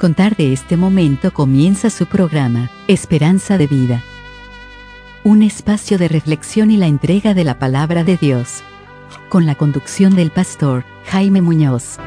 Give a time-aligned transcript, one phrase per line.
[0.00, 4.02] contar de este momento comienza su programa, Esperanza de Vida.
[5.24, 8.62] Un espacio de reflexión y la entrega de la palabra de Dios.
[9.28, 11.98] Con la conducción del pastor Jaime Muñoz.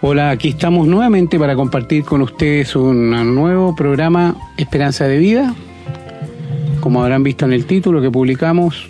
[0.00, 5.54] Hola, aquí estamos nuevamente para compartir con ustedes un nuevo programa Esperanza de Vida.
[6.80, 8.88] Como habrán visto en el título que publicamos,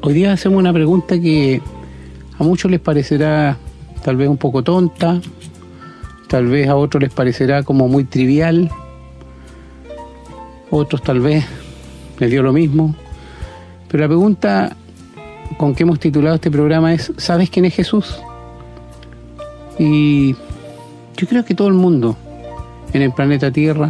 [0.00, 1.60] hoy día hacemos una pregunta que
[2.38, 3.58] a muchos les parecerá
[4.04, 5.18] tal vez un poco tonta,
[6.28, 8.70] tal vez a otros les parecerá como muy trivial,
[10.70, 11.42] otros tal vez
[12.18, 12.94] les dio lo mismo,
[13.88, 14.76] pero la pregunta
[15.56, 18.20] con que hemos titulado este programa es, ¿sabes quién es Jesús?
[19.78, 20.34] Y
[21.16, 22.14] yo creo que todo el mundo
[22.92, 23.88] en el planeta Tierra,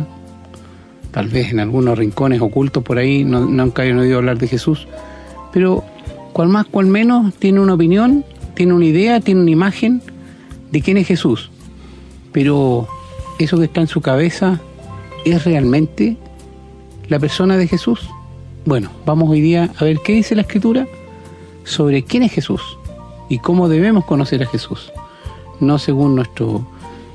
[1.10, 4.86] tal vez en algunos rincones ocultos por ahí, no, nunca han oído hablar de Jesús,
[5.52, 5.82] pero
[6.32, 10.02] cual más, cual menos, tiene una opinión tiene una idea, tiene una imagen
[10.70, 11.50] de quién es Jesús,
[12.32, 12.88] pero
[13.38, 14.60] eso que está en su cabeza
[15.24, 16.16] es realmente
[17.08, 18.08] la persona de Jesús.
[18.64, 20.86] Bueno, vamos hoy día a ver qué dice la escritura
[21.64, 22.78] sobre quién es Jesús
[23.28, 24.92] y cómo debemos conocer a Jesús,
[25.60, 26.66] no según nuestro,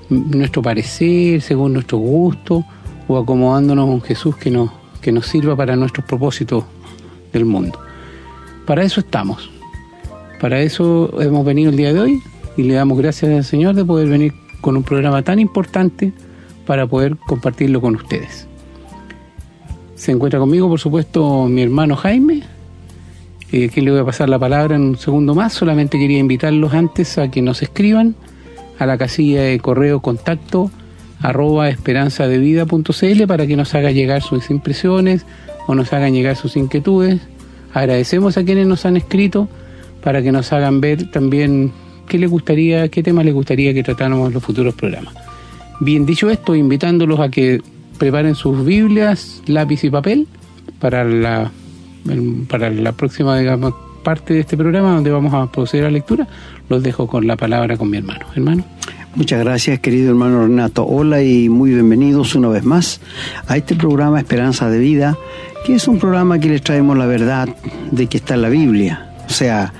[0.10, 2.66] nuestro parecer, según nuestro gusto
[3.08, 6.64] o acomodándonos a un Jesús que nos, que nos sirva para nuestros propósitos
[7.34, 7.80] del mundo.
[8.66, 9.50] Para eso estamos,
[10.40, 12.24] para eso hemos venido el día de hoy
[12.58, 16.12] y le damos gracias al Señor de poder venir con un programa tan importante
[16.66, 18.48] para poder compartirlo con ustedes.
[19.96, 22.44] Se encuentra conmigo, por supuesto, mi hermano Jaime,
[23.52, 25.54] eh, le voy a pasar la palabra en un segundo más.
[25.54, 28.16] Solamente quería invitarlos antes a que nos escriban
[28.78, 30.72] a la casilla de correo contacto
[31.22, 35.26] arroba esperanzadevida.cl para que nos haga llegar sus impresiones
[35.68, 37.20] o nos hagan llegar sus inquietudes.
[37.74, 39.50] Agradecemos a quienes nos han escrito
[40.02, 41.72] para que nos hagan ver también
[42.08, 45.14] qué les gustaría, qué temas les gustaría que tratáramos en los futuros programas.
[45.80, 47.62] Bien dicho esto, invitándolos a que
[47.98, 50.28] preparen sus Biblias, lápiz y papel
[50.80, 51.52] para la,
[52.50, 53.38] para la próxima
[54.04, 56.28] parte de este programa donde vamos a proceder a lectura.
[56.70, 58.26] Los dejo con la palabra con mi hermano.
[58.36, 58.64] Hermano.
[59.16, 60.86] Muchas gracias, querido hermano Renato.
[60.86, 63.02] Hola y muy bienvenidos una vez más
[63.48, 65.18] a este programa Esperanza de Vida,
[65.66, 67.50] que es un programa que les traemos la verdad
[67.92, 69.10] de que está en la Biblia.
[69.26, 69.74] O sea,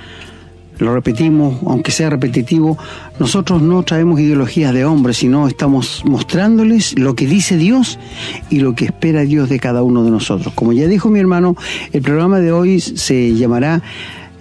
[0.80, 2.78] lo repetimos, aunque sea repetitivo,
[3.18, 7.98] nosotros no traemos ideologías de hombres, sino estamos mostrándoles lo que dice Dios
[8.48, 10.54] y lo que espera Dios de cada uno de nosotros.
[10.54, 11.56] Como ya dijo mi hermano,
[11.92, 13.82] el programa de hoy se llamará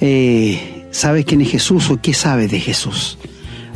[0.02, 3.18] eh, ¿Sabes quién es Jesús o qué sabes de Jesús?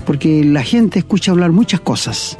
[0.05, 2.37] Porque la gente escucha hablar muchas cosas,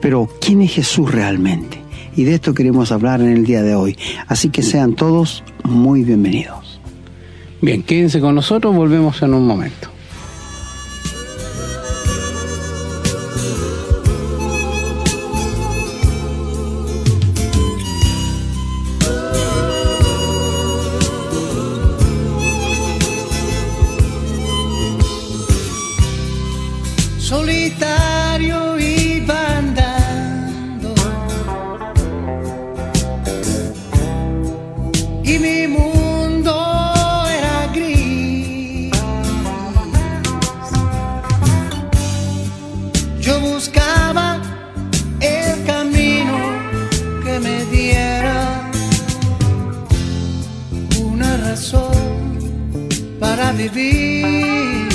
[0.00, 1.80] pero ¿quién es Jesús realmente?
[2.16, 3.96] Y de esto queremos hablar en el día de hoy.
[4.26, 6.67] Así que sean todos muy bienvenidos.
[7.60, 9.97] Bien, quédense con nosotros, volvemos en un momento.
[53.18, 54.87] para vivir.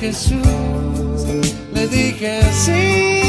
[0.00, 1.24] Jesús,
[1.74, 3.27] le dije sí.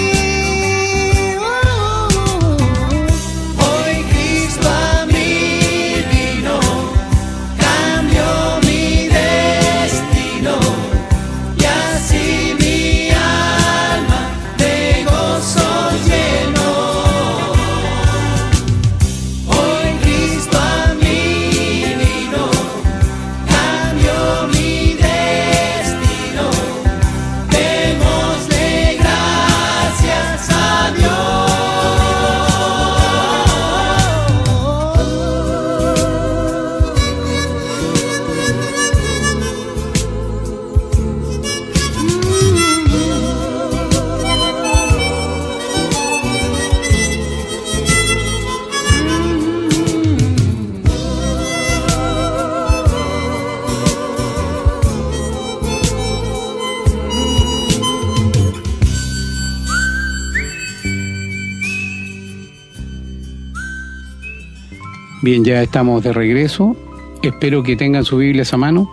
[65.30, 66.76] Bien, ya estamos de regreso.
[67.22, 68.90] Espero que tengan su Biblia a mano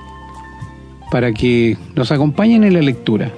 [1.10, 3.32] para que nos acompañen en la lectura.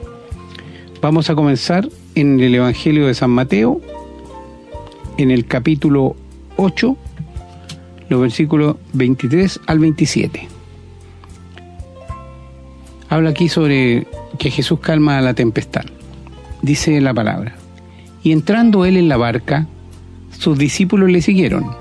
[1.00, 3.80] Vamos a comenzar en el Evangelio de San Mateo,
[5.16, 6.16] en el capítulo
[6.56, 6.96] 8,
[8.08, 10.48] los versículos 23 al 27.
[13.10, 14.08] Habla aquí sobre
[14.40, 15.84] que Jesús calma la tempestad.
[16.62, 17.54] Dice la palabra.
[18.24, 19.68] Y entrando él en la barca,
[20.36, 21.77] sus discípulos le siguieron.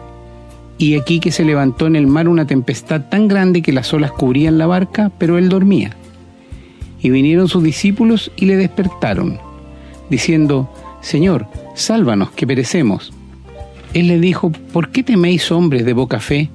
[0.77, 4.12] Y aquí que se levantó en el mar una tempestad tan grande que las olas
[4.12, 5.95] cubrían la barca, pero él dormía.
[7.01, 9.39] Y vinieron sus discípulos y le despertaron,
[10.09, 10.69] diciendo,
[11.01, 13.13] Señor, sálvanos, que perecemos.
[13.94, 16.50] Él le dijo, ¿por qué teméis hombres de poca fe?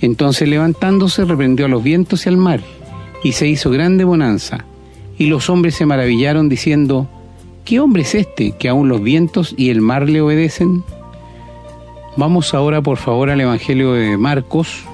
[0.00, 2.60] Entonces levantándose reprendió a los vientos y al mar,
[3.22, 4.64] y se hizo grande bonanza.
[5.16, 7.08] Y los hombres se maravillaron diciendo,
[7.64, 10.82] ¿qué hombre es este que aun los vientos y el mar le obedecen?
[12.14, 14.84] Vamos ahora por favor al Evangelio de Marcos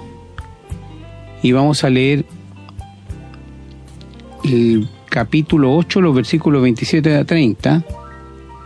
[1.42, 2.24] y vamos a leer
[4.44, 7.84] el capítulo 8, los versículos 27 a 30.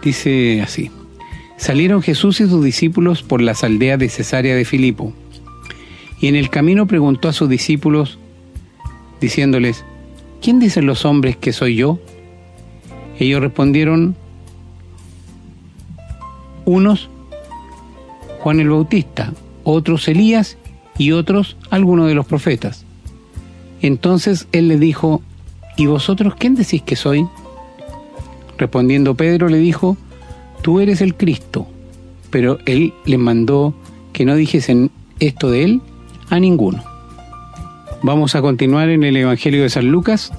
[0.02, 0.90] Dice así.
[1.56, 5.14] Salieron Jesús y sus discípulos por las aldeas de Cesarea de Filipo.
[6.20, 8.19] Y en el camino preguntó a sus discípulos,
[9.19, 9.82] diciéndoles,
[10.43, 11.99] ¿quién dicen los hombres que soy yo?
[13.19, 14.14] Ellos respondieron,
[16.66, 17.08] unos
[18.42, 20.58] Juan el Bautista, otros Elías
[20.98, 22.84] y otros algunos de los profetas.
[23.80, 25.22] Entonces él le dijo,
[25.76, 27.25] ¿y vosotros quién decís que soy?
[28.58, 29.96] Respondiendo Pedro le dijo,
[30.61, 31.68] tú eres el Cristo.
[32.30, 33.75] Pero él les mandó
[34.12, 35.80] que no dijesen esto de él
[36.28, 36.82] a ninguno.
[38.02, 40.32] Vamos a continuar en el Evangelio de San Lucas,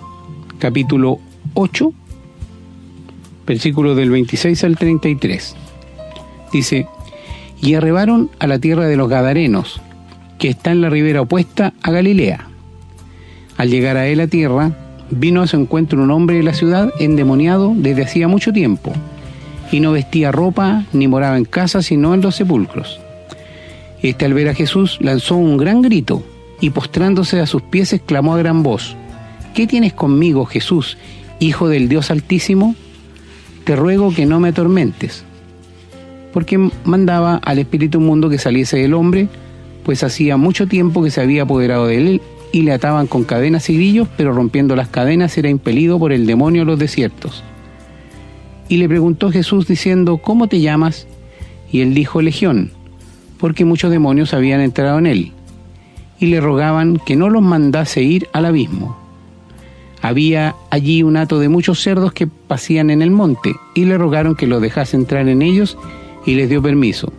[0.60, 1.20] capítulo
[1.54, 1.94] 8,
[3.48, 5.56] versículos del 26 al 33.
[6.52, 6.86] Dice,
[7.64, 9.80] y arribaron a la tierra de los Gadarenos,
[10.38, 12.50] que está en la ribera opuesta a Galilea.
[13.56, 14.74] Al llegar a él a tierra,
[15.10, 18.92] vino a su encuentro un hombre de la ciudad endemoniado desde hacía mucho tiempo,
[19.72, 23.00] y no vestía ropa ni moraba en casa, sino en los sepulcros.
[24.02, 26.22] Este al ver a Jesús lanzó un gran grito,
[26.60, 28.98] y postrándose a sus pies exclamó a gran voz,
[29.54, 30.98] ¿Qué tienes conmigo, Jesús,
[31.40, 32.76] Hijo del Dios Altísimo?
[33.64, 35.24] Te ruego que no me atormentes
[36.34, 39.30] porque mandaba al espíritu mundo que saliese del hombre,
[39.86, 42.22] pues hacía mucho tiempo que se había apoderado de él
[42.52, 46.26] y le ataban con cadenas y grillos, pero rompiendo las cadenas era impelido por el
[46.26, 47.44] demonio a los desiertos.
[48.70, 51.08] Y le preguntó Jesús diciendo, ¿cómo te llamas?
[51.72, 52.72] Y él dijo, Legión,
[53.38, 55.32] porque muchos demonios habían entrado en él,
[56.20, 58.98] y le rogaban que no los mandase ir al abismo.
[60.02, 64.36] Había allí un hato de muchos cerdos que pasían en el monte, y le rogaron
[64.36, 65.78] que los dejase entrar en ellos,
[66.26, 67.12] y les dio permiso.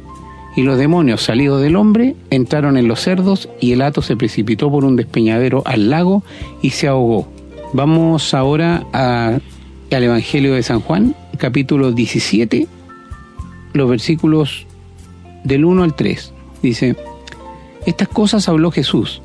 [0.56, 4.70] Y los demonios salidos del hombre entraron en los cerdos y el hato se precipitó
[4.70, 6.22] por un despeñadero al lago
[6.62, 7.28] y se ahogó.
[7.72, 9.38] Vamos ahora a,
[9.90, 12.68] al Evangelio de San Juan, capítulo 17,
[13.72, 14.66] los versículos
[15.42, 16.32] del 1 al 3.
[16.62, 16.96] Dice,
[17.84, 19.22] estas cosas habló Jesús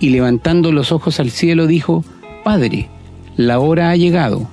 [0.00, 2.04] y levantando los ojos al cielo dijo,
[2.44, 2.90] Padre,
[3.36, 4.48] la hora ha llegado,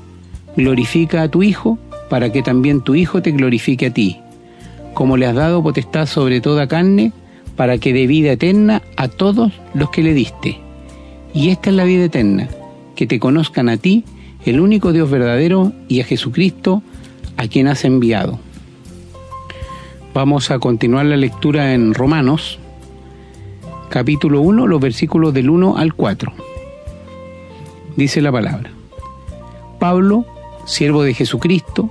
[0.55, 1.77] glorifica a tu Hijo
[2.09, 4.21] para que también tu Hijo te glorifique a ti
[4.93, 7.11] como le has dado potestad sobre toda carne,
[7.55, 10.59] para que dé vida eterna a todos los que le diste.
[11.33, 12.47] Y esta es la vida eterna,
[12.95, 14.05] que te conozcan a ti,
[14.45, 16.81] el único Dios verdadero, y a Jesucristo,
[17.37, 18.39] a quien has enviado.
[20.13, 22.59] Vamos a continuar la lectura en Romanos,
[23.89, 26.33] capítulo 1, los versículos del 1 al 4.
[27.95, 28.71] Dice la palabra.
[29.79, 30.25] Pablo,
[30.65, 31.89] siervo de Jesucristo,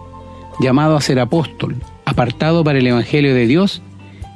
[0.60, 1.76] llamado a ser apóstol,
[2.18, 3.80] apartado para el Evangelio de Dios,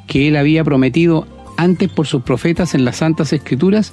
[0.06, 3.92] que él había prometido antes por sus profetas en las Santas Escrituras,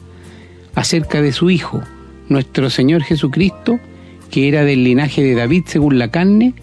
[0.76, 1.82] acerca de su Hijo,
[2.28, 3.80] nuestro Señor Jesucristo,
[4.30, 6.54] que era del linaje de David según la carne,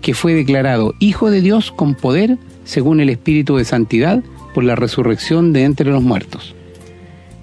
[0.00, 4.20] que fue declarado Hijo de Dios con poder según el Espíritu de Santidad
[4.52, 6.56] por la resurrección de entre los muertos.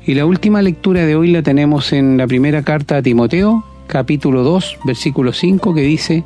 [0.06, 4.44] Y la última lectura de hoy la tenemos en la primera carta a Timoteo, capítulo
[4.44, 6.26] 2, versículo 5, que dice,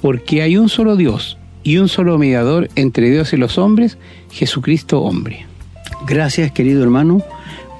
[0.00, 3.98] Porque hay un solo Dios y un solo mediador entre Dios y los hombres,
[4.30, 5.46] Jesucristo hombre.
[6.06, 7.22] Gracias, querido hermano,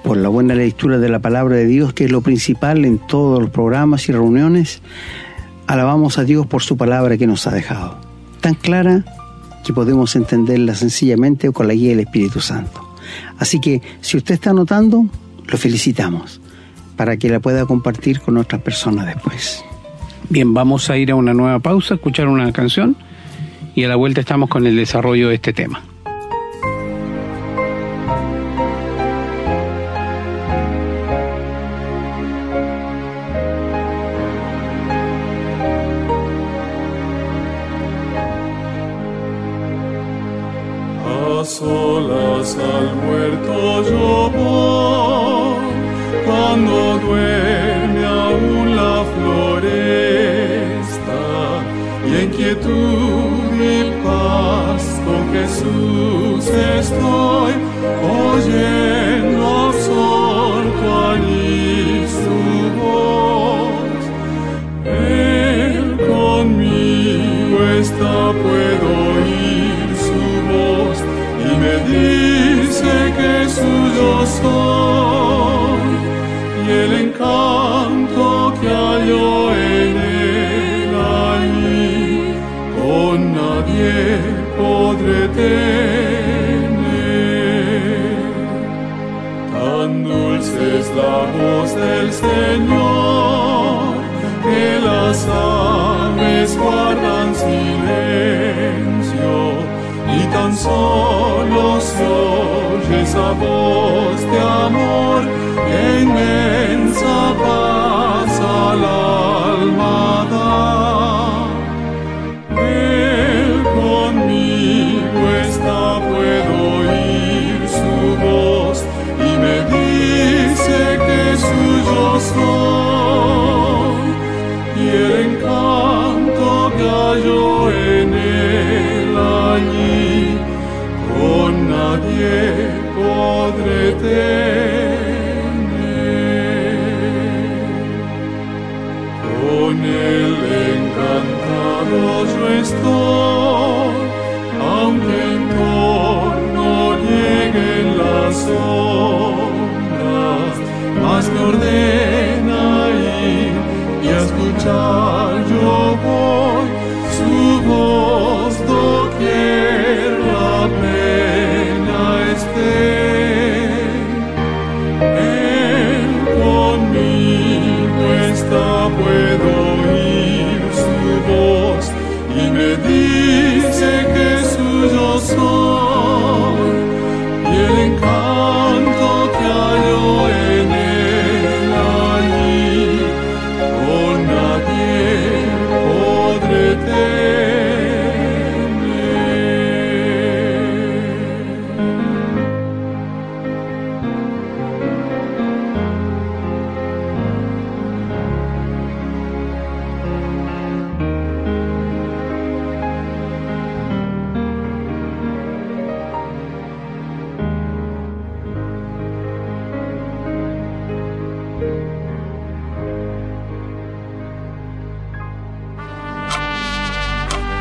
[0.04, 3.40] por la buena lectura de la palabra de Dios, que es lo principal en todos
[3.40, 4.82] los programas y reuniones.
[5.66, 7.98] Alabamos a Dios por su palabra que nos ha dejado.
[8.40, 9.04] Tan clara
[9.64, 12.88] que podemos entenderla sencillamente con la guía del Espíritu Santo.
[13.38, 15.06] Así que si usted está anotando,
[15.46, 16.40] lo felicitamos
[16.96, 19.64] para que la pueda compartir con otras personas después.
[20.28, 22.96] Bien, vamos a ir a una nueva pausa, escuchar una canción
[23.74, 25.82] y a la vuelta estamos con el desarrollo de este tema.
[102.02, 103.32] Solo se oye esa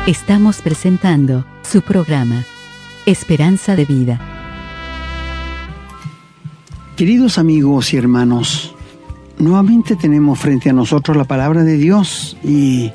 [0.06, 2.44] Estamos presentando su programa,
[3.06, 4.20] Esperanza de Vida.
[6.96, 8.74] Queridos amigos y hermanos,
[9.38, 12.90] nuevamente tenemos frente a nosotros la palabra de Dios y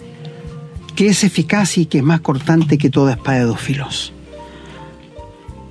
[0.98, 4.12] que es eficaz y que es más cortante que toda espada de dos filos.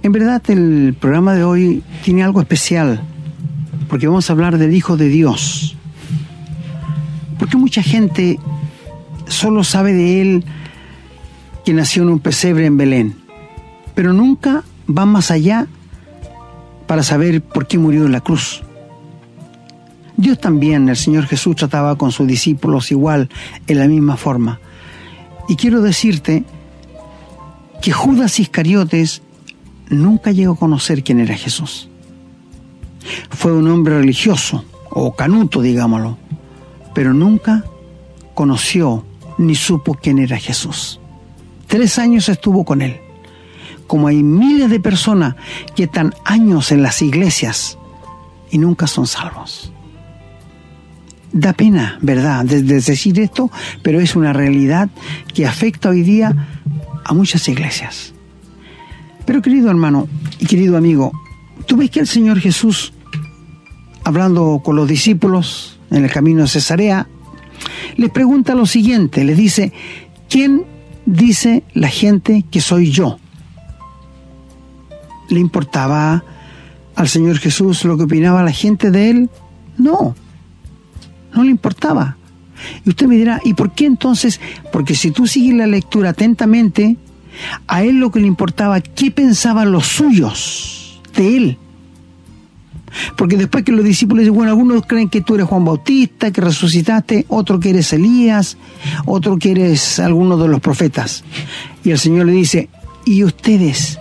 [0.02, 3.02] En verdad el programa de hoy tiene algo especial
[3.90, 5.76] porque vamos a hablar del Hijo de Dios.
[7.38, 8.40] Porque mucha gente
[9.28, 10.45] solo sabe de Él
[11.67, 13.17] que nació en un pesebre en Belén,
[13.97, 15.67] pero nunca va más allá
[16.87, 18.63] para saber por qué murió en la cruz.
[20.17, 23.29] Dios también, el Señor Jesús trataba con sus discípulos igual,
[23.67, 24.61] en la misma forma.
[25.49, 26.45] Y quiero decirte
[27.83, 29.23] que Judas Iscariotes
[29.89, 31.89] nunca llegó a conocer quién era Jesús.
[33.31, 36.17] Fue un hombre religioso, o canuto, digámoslo,
[36.95, 37.65] pero nunca
[38.35, 39.05] conoció
[39.37, 41.01] ni supo quién era Jesús.
[41.67, 43.01] Tres años estuvo con él.
[43.87, 45.37] Como hay miles de personas
[45.75, 47.79] que están años en las iglesias
[48.51, 49.73] y nunca son salvos.
[51.33, 53.51] Da pena, ¿verdad?, de, de decir esto,
[53.83, 54.89] pero es una realidad
[55.35, 56.35] que afecta hoy día
[57.05, 58.13] a muchas iglesias.
[59.25, 60.09] Pero querido hermano
[60.39, 61.13] y querido amigo,
[61.67, 62.93] tú ves que el Señor Jesús,
[64.05, 67.09] hablando con los discípulos en el camino de Cesarea,
[67.97, 69.73] les pregunta lo siguiente, les dice,
[70.29, 70.65] ¿quién
[71.07, 73.19] dice la gente que soy yo?
[75.29, 76.25] ¿Le importaba
[76.95, 79.31] al Señor Jesús lo que opinaba la gente de él?
[79.79, 80.15] No,
[81.35, 82.17] no le importaba.
[82.85, 84.41] Y usted me dirá, ¿y por qué entonces?
[84.73, 86.97] Porque si tú sigues la lectura atentamente,
[87.67, 91.59] a él lo que le importaba, qué pensaban los suyos de él.
[93.17, 96.41] Porque después que los discípulos dicen, bueno, algunos creen que tú eres Juan Bautista, que
[96.41, 98.56] resucitaste, otro que eres Elías,
[99.04, 101.25] otro que eres alguno de los profetas.
[101.85, 102.69] Y el Señor le dice,
[103.04, 103.99] ¿y ustedes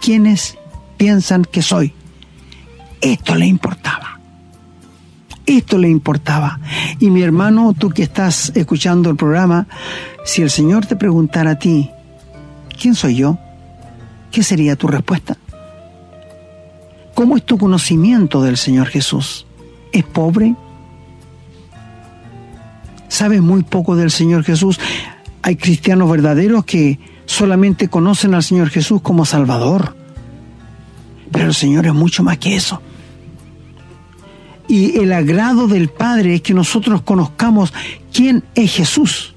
[0.00, 0.56] quiénes
[0.96, 1.92] piensan que soy?
[3.00, 4.20] Esto le importaba.
[5.44, 6.60] Esto le importaba.
[7.00, 9.66] Y mi hermano, tú que estás escuchando el programa,
[10.24, 11.90] si el Señor te preguntara a ti,
[12.80, 13.38] ¿quién soy yo?
[14.30, 15.36] ¿Qué sería tu respuesta?
[17.22, 19.46] ¿Cómo es tu conocimiento del Señor Jesús?
[19.92, 20.56] ¿Es pobre?
[23.06, 24.80] ¿Sabes muy poco del Señor Jesús?
[25.40, 29.94] Hay cristianos verdaderos que solamente conocen al Señor Jesús como Salvador.
[31.30, 32.82] Pero el Señor es mucho más que eso.
[34.66, 37.72] Y el agrado del Padre es que nosotros conozcamos
[38.12, 39.32] quién es Jesús.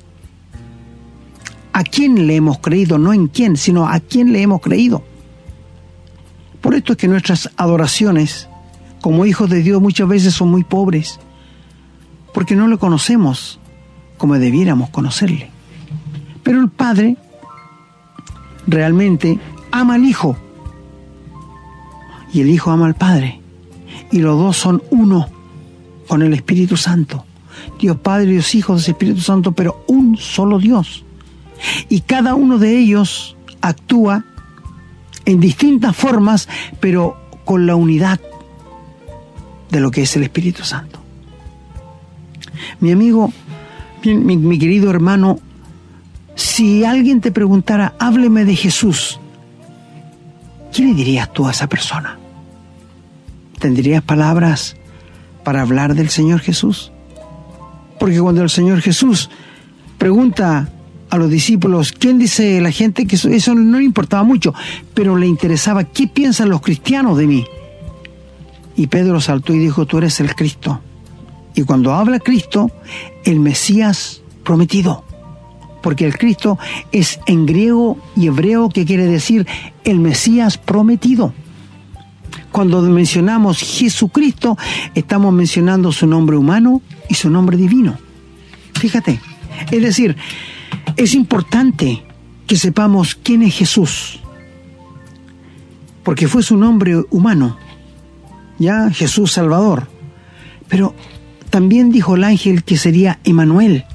[1.72, 5.04] A quién le hemos creído, no en quién, sino a quién le hemos creído.
[6.66, 8.50] Por esto es que nuestras adoraciones
[9.00, 11.20] como hijos de Dios muchas veces son muy pobres,
[12.34, 13.60] porque no le conocemos
[14.18, 15.52] como debiéramos conocerle.
[16.42, 17.18] Pero el Padre
[18.66, 19.38] realmente
[19.70, 20.38] ama al Hijo
[22.34, 23.40] y el Hijo ama al Padre
[24.12, 25.30] y los dos son uno
[26.08, 27.26] con el Espíritu Santo.
[27.80, 31.06] Dios Padre Dios Hijo del Espíritu Santo, pero un solo Dios.
[31.90, 34.26] Y cada uno de ellos actúa
[35.26, 36.48] en distintas formas,
[36.80, 38.20] pero con la unidad
[39.70, 41.00] de lo que es el Espíritu Santo.
[42.80, 43.32] Mi amigo,
[44.04, 45.40] mi, querido hermano,
[46.36, 49.20] si alguien te preguntara, hábleme de Jesús,
[50.74, 52.18] ¿qué le dirías tú a esa persona?
[53.60, 54.76] ¿Tendrías palabras
[55.44, 56.92] para hablar del Señor Jesús?
[58.00, 59.30] Porque cuando el Señor Jesús
[59.98, 60.70] pregunta
[61.10, 64.54] a los discípulos, ¿quién dice la gente que eso, no le importaba mucho,
[64.94, 67.46] pero le interesaba qué piensan los cristianos de mí?
[68.76, 70.82] Y Pedro saltó y dijo, tú eres el Cristo.
[71.54, 72.70] Y cuando habla Cristo,
[73.24, 75.06] el Mesías prometido.
[75.82, 76.58] Porque el Cristo
[76.92, 79.48] es en griego y hebreo que quiere decir
[79.84, 81.34] el Mesías prometido.
[82.52, 84.58] Cuando mencionamos Jesucristo,
[84.96, 87.98] estamos mencionando su nombre humano y su nombre divino.
[88.74, 89.22] Fíjate.
[89.72, 90.18] Es decir,
[90.98, 92.04] es importante
[92.48, 94.20] que sepamos quién es Jesús.
[96.04, 97.58] Porque fue su nombre humano.
[98.60, 99.88] Ya, Jesús Salvador.
[100.68, 100.94] Pero
[101.50, 103.86] también dijo el ángel que sería Emanuel,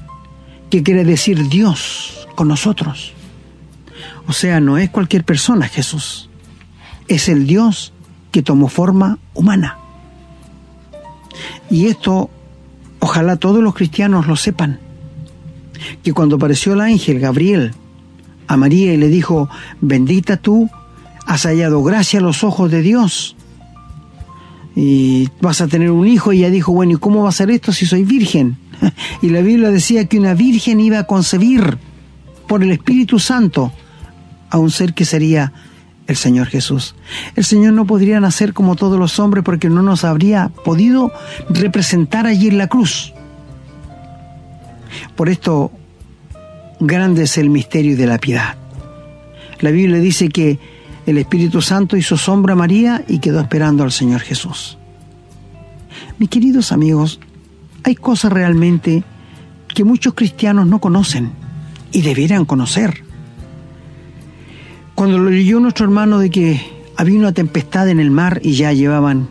[0.69, 3.13] que quiere decir Dios con nosotros.
[4.27, 6.29] O sea, no es cualquier persona Jesús.
[7.07, 7.93] Es el Dios
[8.31, 9.77] que tomó forma humana.
[11.69, 12.29] Y esto,
[12.99, 14.79] ojalá todos los cristianos lo sepan,
[16.03, 17.73] que cuando apareció el ángel Gabriel
[18.47, 20.69] a María y le dijo, bendita tú,
[21.25, 23.35] has hallado gracia a los ojos de Dios
[24.75, 27.51] y vas a tener un hijo y ella dijo, bueno, ¿y cómo va a ser
[27.51, 28.57] esto si soy virgen?
[29.21, 31.77] Y la Biblia decía que una virgen iba a concebir
[32.47, 33.71] por el Espíritu Santo
[34.49, 35.53] a un ser que sería
[36.07, 36.95] el Señor Jesús.
[37.35, 41.11] El Señor no podría nacer como todos los hombres porque no nos habría podido
[41.49, 43.13] representar allí en la cruz.
[45.15, 45.71] Por esto,
[46.79, 48.55] grande es el misterio de la piedad.
[49.59, 50.59] La Biblia dice que
[51.05, 54.77] el Espíritu Santo hizo sombra a María y quedó esperando al Señor Jesús.
[56.17, 57.19] Mis queridos amigos,
[57.83, 59.03] hay cosas realmente
[59.67, 61.31] que muchos cristianos no conocen
[61.91, 63.03] y debieran conocer.
[64.95, 66.61] Cuando lo leyó nuestro hermano de que
[66.97, 69.27] había una tempestad en el mar y ya llevaban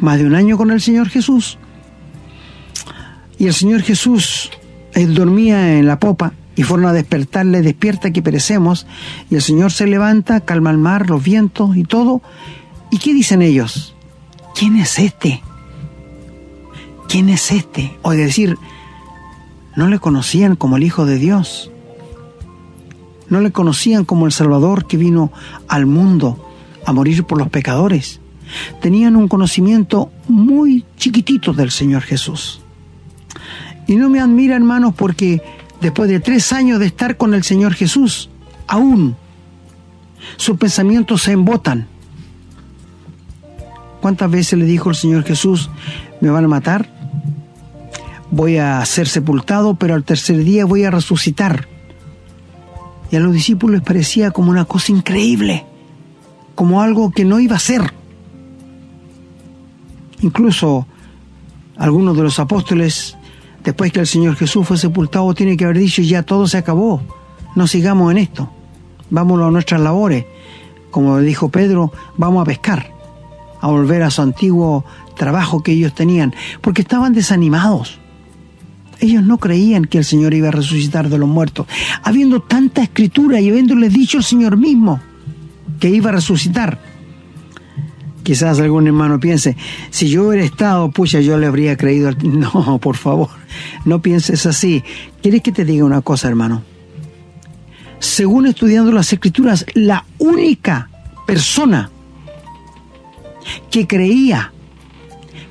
[0.00, 1.58] más de un año con el Señor Jesús,
[3.40, 4.50] Y el Señor Jesús,
[4.98, 8.86] él dormía en la popa y fueron a despertarle, despierta que perecemos.
[9.30, 12.20] Y el Señor se levanta, calma el mar, los vientos y todo.
[12.90, 13.94] ¿Y qué dicen ellos?
[14.54, 15.42] ¿Quién es este?
[17.08, 17.96] ¿Quién es este?
[18.02, 18.58] O es decir,
[19.76, 21.70] no le conocían como el Hijo de Dios.
[23.28, 25.30] No le conocían como el Salvador que vino
[25.68, 26.44] al mundo
[26.84, 28.20] a morir por los pecadores.
[28.80, 32.62] Tenían un conocimiento muy chiquitito del Señor Jesús.
[33.88, 35.42] Y no me admira, hermanos, porque
[35.80, 38.28] después de tres años de estar con el Señor Jesús,
[38.66, 39.16] aún
[40.36, 41.88] sus pensamientos se embotan.
[44.02, 45.70] ¿Cuántas veces le dijo el Señor Jesús,
[46.20, 46.88] me van a matar?
[48.30, 51.66] Voy a ser sepultado, pero al tercer día voy a resucitar.
[53.10, 55.64] Y a los discípulos les parecía como una cosa increíble,
[56.54, 57.94] como algo que no iba a ser.
[60.20, 60.86] Incluso
[61.78, 63.17] algunos de los apóstoles,
[63.68, 67.02] después que el Señor Jesús fue sepultado, tiene que haber dicho, ya todo se acabó,
[67.54, 68.50] no sigamos en esto,
[69.10, 70.24] vámonos a nuestras labores.
[70.90, 72.90] Como dijo Pedro, vamos a pescar,
[73.60, 77.98] a volver a su antiguo trabajo que ellos tenían, porque estaban desanimados.
[79.00, 81.66] Ellos no creían que el Señor iba a resucitar de los muertos,
[82.02, 84.98] habiendo tanta escritura y habiéndoles dicho el Señor mismo
[85.78, 86.80] que iba a resucitar.
[88.28, 89.56] Quizás algún hermano piense,
[89.88, 92.08] si yo hubiera estado, pucha, yo le habría creído.
[92.08, 92.18] al-".
[92.22, 93.30] No, por favor,
[93.86, 94.84] no pienses así.
[95.22, 96.62] ¿Quieres que te diga una cosa, hermano?
[98.00, 100.90] Según estudiando las escrituras, la única
[101.26, 101.90] persona
[103.70, 104.52] que creía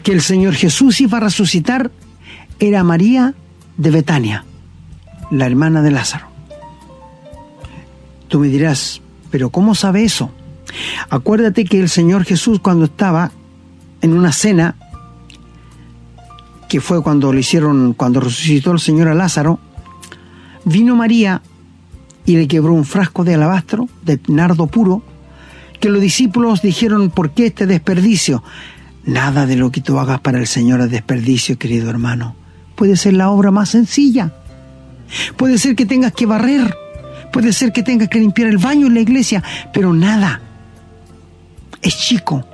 [0.03, 1.89] que el Señor Jesús iba a resucitar
[2.59, 3.33] era María
[3.77, 4.45] de Betania,
[5.31, 6.27] la hermana de Lázaro.
[8.27, 10.31] Tú me dirás, pero ¿cómo sabe eso?
[11.09, 13.31] Acuérdate que el Señor Jesús cuando estaba
[14.01, 14.75] en una cena,
[16.67, 19.59] que fue cuando le hicieron, cuando resucitó el Señor a Lázaro,
[20.65, 21.41] vino María
[22.25, 25.01] y le quebró un frasco de alabastro, de nardo puro,
[25.79, 28.43] que los discípulos dijeron, ¿por qué este desperdicio?
[29.05, 32.35] Nada de lo que tú hagas para el Señor es desperdicio, querido hermano.
[32.75, 34.33] Puede ser la obra más sencilla.
[35.37, 36.75] Puede ser que tengas que barrer.
[37.31, 39.41] Puede ser que tengas que limpiar el baño en la iglesia.
[39.73, 40.41] Pero nada
[41.81, 42.45] es chico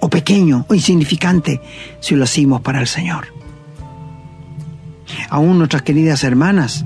[0.00, 1.60] o pequeño o insignificante
[2.00, 3.26] si lo hacemos para el Señor.
[5.30, 6.84] Aún nuestras queridas hermanas,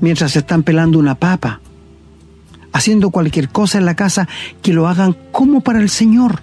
[0.00, 1.60] mientras están pelando una papa,
[2.72, 4.28] haciendo cualquier cosa en la casa,
[4.62, 6.40] que lo hagan como para el Señor,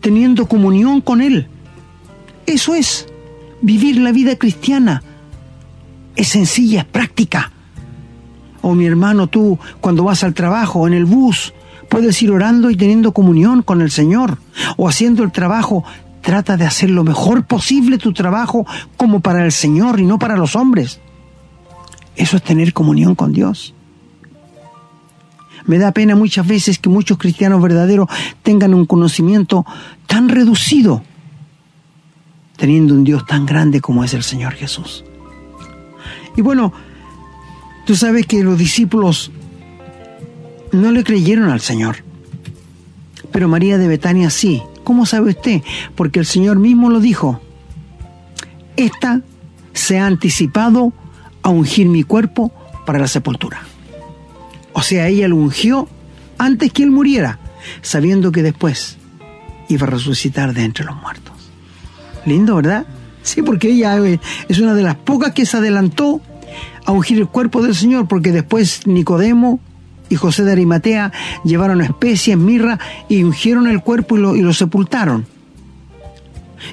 [0.00, 1.48] teniendo comunión con Él.
[2.46, 3.06] Eso es
[3.60, 5.02] vivir la vida cristiana.
[6.16, 7.52] Es sencilla, es práctica.
[8.62, 11.52] O mi hermano, tú cuando vas al trabajo, en el bus,
[11.94, 14.38] puedes ir orando y teniendo comunión con el Señor.
[14.76, 15.84] O haciendo el trabajo,
[16.22, 20.36] trata de hacer lo mejor posible tu trabajo como para el Señor y no para
[20.36, 20.98] los hombres.
[22.16, 23.74] Eso es tener comunión con Dios.
[25.66, 28.08] Me da pena muchas veces que muchos cristianos verdaderos
[28.42, 29.64] tengan un conocimiento
[30.08, 31.00] tan reducido,
[32.56, 35.04] teniendo un Dios tan grande como es el Señor Jesús.
[36.36, 36.72] Y bueno,
[37.86, 39.30] tú sabes que los discípulos
[40.74, 41.96] no le creyeron al Señor,
[43.32, 44.62] pero María de Betania sí.
[44.84, 45.62] ¿Cómo sabe usted?
[45.94, 47.40] Porque el Señor mismo lo dijo.
[48.76, 49.22] Esta
[49.72, 50.92] se ha anticipado
[51.42, 52.52] a ungir mi cuerpo
[52.84, 53.62] para la sepultura.
[54.72, 55.88] O sea, ella lo ungió
[56.36, 57.38] antes que él muriera,
[57.80, 58.98] sabiendo que después
[59.68, 61.34] iba a resucitar de entre los muertos.
[62.26, 62.86] Lindo, ¿verdad?
[63.22, 66.20] Sí, porque ella eh, es una de las pocas que se adelantó
[66.84, 69.60] a ungir el cuerpo del Señor, porque después Nicodemo
[70.08, 71.12] y José de Arimatea
[71.44, 75.26] llevaron especies, mirra y ungieron el cuerpo y lo, y lo sepultaron.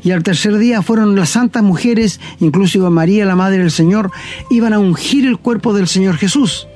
[0.04, 4.12] Y al tercer día fueron las santas mujeres, inclusive María, la Madre del Señor,
[4.50, 6.68] iban a ungir el cuerpo del Señor Jesús.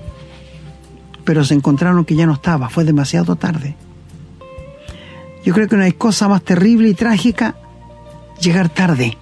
[1.24, 3.76] Pero se encontraron que ya no estaba, fue demasiado tarde.
[5.44, 7.56] Yo creo que no hay cosa más terrible y trágica
[8.42, 9.18] llegar tarde.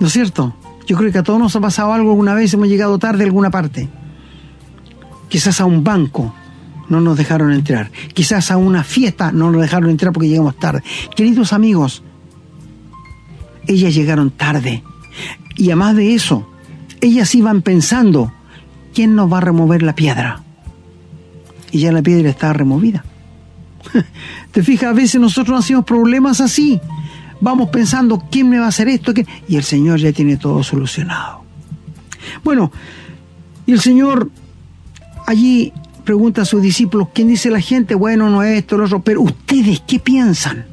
[0.00, 0.54] ¿No es cierto?
[0.86, 3.26] Yo creo que a todos nos ha pasado algo alguna vez, hemos llegado tarde a
[3.26, 3.88] alguna parte.
[5.32, 6.34] Quizás a un banco
[6.90, 7.90] no nos dejaron entrar.
[8.12, 10.82] Quizás a una fiesta no nos dejaron entrar porque llegamos tarde.
[11.16, 12.02] Queridos amigos,
[13.66, 14.82] ellas llegaron tarde.
[15.56, 16.46] Y además de eso,
[17.00, 18.30] ellas iban pensando,
[18.92, 20.42] ¿quién nos va a remover la piedra?
[21.70, 23.02] Y ya la piedra estaba removida.
[24.52, 26.78] Te fijas, a veces nosotros nos hacemos problemas así.
[27.40, 29.14] Vamos pensando, ¿quién me va a hacer esto?
[29.48, 31.42] Y el Señor ya tiene todo solucionado.
[32.44, 32.70] Bueno,
[33.64, 34.30] y el Señor
[35.26, 35.72] allí
[36.04, 37.94] pregunta a sus discípulos, ¿quién dice la gente?
[37.94, 40.66] Bueno, no es esto, lo otro, pero ustedes, ¿qué piensan?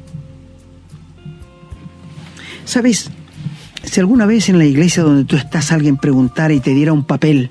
[2.64, 3.10] ¿Sabes?
[3.82, 7.04] Si alguna vez en la iglesia donde tú estás alguien preguntara y te diera un
[7.04, 7.50] papel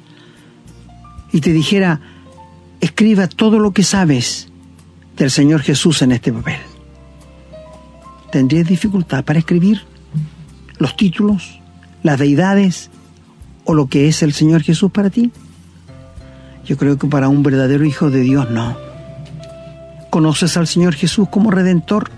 [1.32, 2.00] y te dijera,
[2.82, 4.48] escriba todo lo que sabes
[5.18, 6.60] del Señor Jesús en este papel,
[8.32, 9.82] ¿tendrías dificultad para escribir
[10.78, 11.60] los títulos,
[12.04, 12.90] las deidades
[13.66, 15.32] o lo que es el Señor Jesús para ti?
[16.66, 18.78] Yo creo que para un verdadero hijo de Dios no.
[20.10, 22.12] ¿Conoces al Señor Jesús como redentor?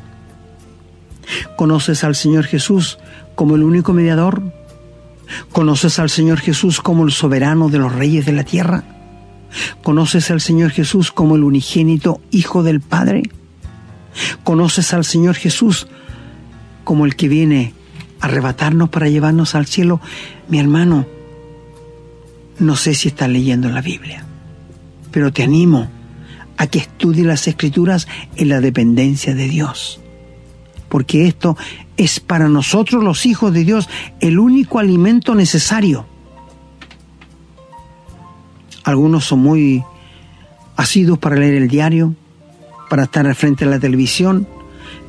[1.55, 2.99] ¿Conoces al Señor Jesús
[3.35, 4.41] como el único mediador?
[5.51, 8.83] ¿Conoces al Señor Jesús como el soberano de los reyes de la tierra?
[9.83, 13.23] ¿Conoces al Señor Jesús como el unigénito Hijo del Padre?
[14.43, 15.87] ¿Conoces al Señor Jesús
[16.83, 17.73] como el que viene
[18.19, 20.01] a arrebatarnos para llevarnos al cielo?
[20.47, 21.05] Mi hermano,
[22.59, 24.25] no sé si estás leyendo la Biblia,
[25.11, 25.89] pero te animo
[26.57, 30.01] a que estudie las escrituras en la dependencia de Dios
[30.91, 31.55] porque esto
[31.95, 33.87] es para nosotros los hijos de Dios
[34.19, 36.05] el único alimento necesario.
[38.83, 39.85] Algunos son muy
[40.75, 42.13] asiduos para leer el diario,
[42.89, 44.45] para estar al frente de la televisión,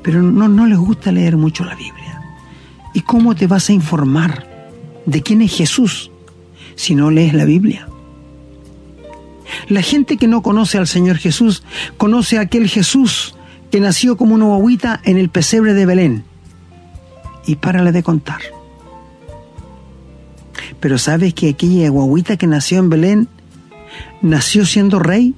[0.05, 2.23] pero no, no les gusta leer mucho la Biblia.
[2.95, 4.47] ¿Y cómo te vas a informar
[5.05, 6.13] de quién es Jesús
[6.77, 7.89] si no lees la Biblia?
[9.69, 11.63] La gente que no conoce al Señor Jesús
[11.97, 13.35] conoce a aquel Jesús
[13.71, 16.25] que nació como una guaguita en el pesebre de Belén.
[17.47, 18.41] Y párale de contar.
[20.81, 23.29] Pero ¿sabes que aquella guaguita que nació en Belén
[24.21, 25.35] nació siendo rey?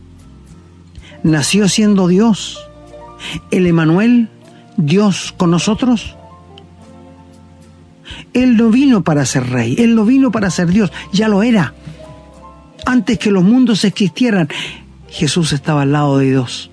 [1.22, 2.59] Nació siendo Dios.
[3.50, 4.29] El Emanuel,
[4.77, 6.16] Dios con nosotros.
[8.33, 11.72] Él no vino para ser rey, Él no vino para ser Dios, ya lo era.
[12.87, 14.49] Antes que los mundos existieran,
[15.09, 16.70] Jesús estaba al lado de Dios.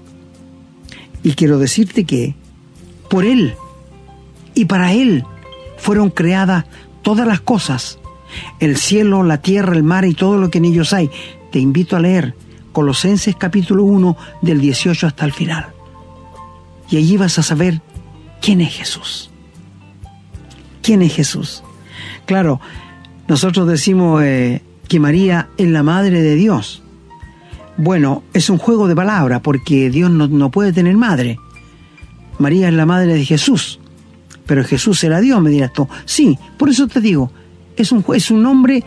[1.23, 2.35] Y quiero decirte que
[3.09, 3.55] por Él
[4.53, 5.23] y para Él
[5.77, 6.65] fueron creadas
[7.01, 7.99] todas las cosas,
[8.59, 11.09] el cielo, la tierra, el mar y todo lo que en ellos hay.
[11.51, 12.35] Te invito a leer
[12.71, 15.67] Colosenses capítulo 1 del 18 hasta el final.
[16.89, 17.81] Y allí vas a saber
[18.41, 19.29] quién es Jesús.
[20.81, 21.63] ¿Quién es Jesús?
[22.25, 22.59] Claro,
[23.27, 26.83] nosotros decimos eh, que María es la madre de Dios.
[27.77, 31.39] Bueno, es un juego de palabras porque Dios no, no, puede tener madre.
[32.39, 33.79] María es la madre de Jesús,
[34.45, 35.87] pero Jesús era Dios, me dirás tú.
[36.03, 37.31] Sí, por eso te digo,
[37.77, 38.83] es un, es un hombre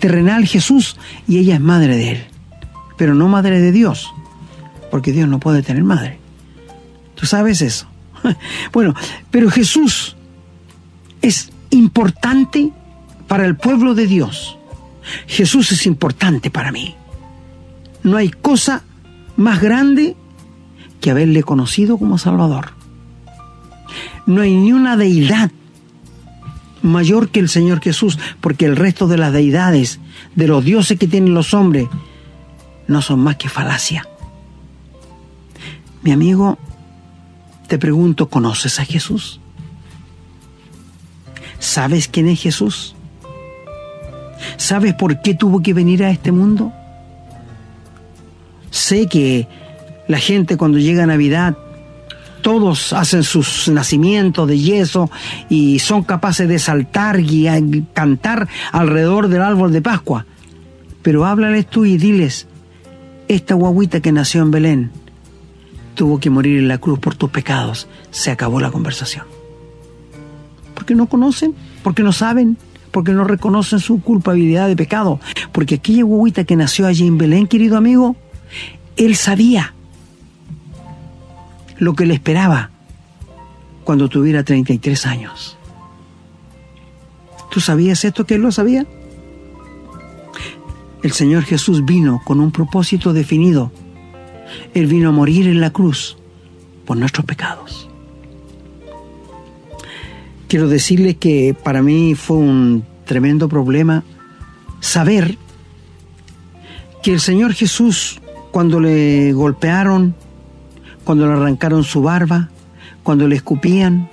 [0.00, 0.96] terrenal Jesús
[1.28, 2.24] y ella es madre de él,
[2.98, 4.12] pero no madre de Dios,
[4.90, 6.18] porque Dios no puede tener madre.
[7.14, 7.86] ¿Tú sabes eso?
[8.72, 8.92] bueno,
[9.30, 10.16] pero Jesús
[11.22, 12.72] es importante
[13.28, 14.58] para el pueblo de Dios.
[15.26, 16.96] Jesús es importante para mí
[18.04, 18.84] no hay cosa
[19.36, 20.14] más grande
[21.00, 22.74] que haberle conocido como Salvador.
[24.26, 25.50] No hay ni una deidad
[26.82, 29.98] mayor que el Señor Jesús, porque el resto de las deidades,
[30.36, 31.88] de los dioses que tienen los hombres,
[32.86, 34.06] no son más que falacia.
[36.02, 36.58] Mi amigo,
[37.68, 39.40] te pregunto, ¿conoces a Jesús?
[41.58, 42.93] ¿Sabes quién es Jesús?
[44.56, 46.72] ¿Sabes por qué tuvo que venir a este mundo?
[48.70, 49.46] Sé que
[50.08, 51.56] la gente cuando llega Navidad,
[52.42, 55.10] todos hacen sus nacimientos de yeso
[55.48, 57.46] y son capaces de saltar y
[57.94, 60.26] cantar alrededor del árbol de Pascua.
[61.02, 62.46] Pero háblales tú y diles,
[63.28, 64.90] esta guaguita que nació en Belén
[65.94, 67.88] tuvo que morir en la cruz por tus pecados.
[68.10, 69.24] Se acabó la conversación.
[70.74, 71.54] ¿Por qué no conocen?
[71.82, 72.58] ¿Por qué no saben?
[72.94, 75.18] Porque no reconocen su culpabilidad de pecado.
[75.50, 78.14] Porque aquella guaguita que nació allí en Belén, querido amigo,
[78.96, 79.74] él sabía
[81.76, 82.70] lo que le esperaba
[83.82, 85.58] cuando tuviera 33 años.
[87.50, 88.86] ¿Tú sabías esto que él lo sabía?
[91.02, 93.72] El Señor Jesús vino con un propósito definido.
[94.72, 96.16] Él vino a morir en la cruz
[96.86, 97.90] por nuestros pecados.
[100.54, 104.04] Quiero decirle que para mí fue un tremendo problema
[104.78, 105.36] saber
[107.02, 108.20] que el Señor Jesús
[108.52, 110.14] cuando le golpearon,
[111.02, 112.50] cuando le arrancaron su barba,
[113.02, 114.08] cuando le escupían,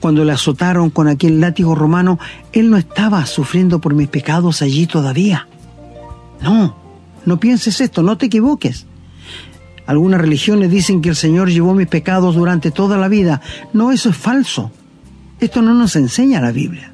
[0.00, 2.18] cuando le azotaron con aquel látigo romano,
[2.54, 5.48] él no estaba sufriendo por mis pecados allí todavía.
[6.40, 6.76] No,
[7.26, 8.86] no pienses esto, no te equivoques.
[9.84, 13.42] Algunas religiones dicen que el Señor llevó mis pecados durante toda la vida.
[13.74, 14.72] No, eso es falso.
[15.40, 16.92] Esto no nos enseña la Biblia.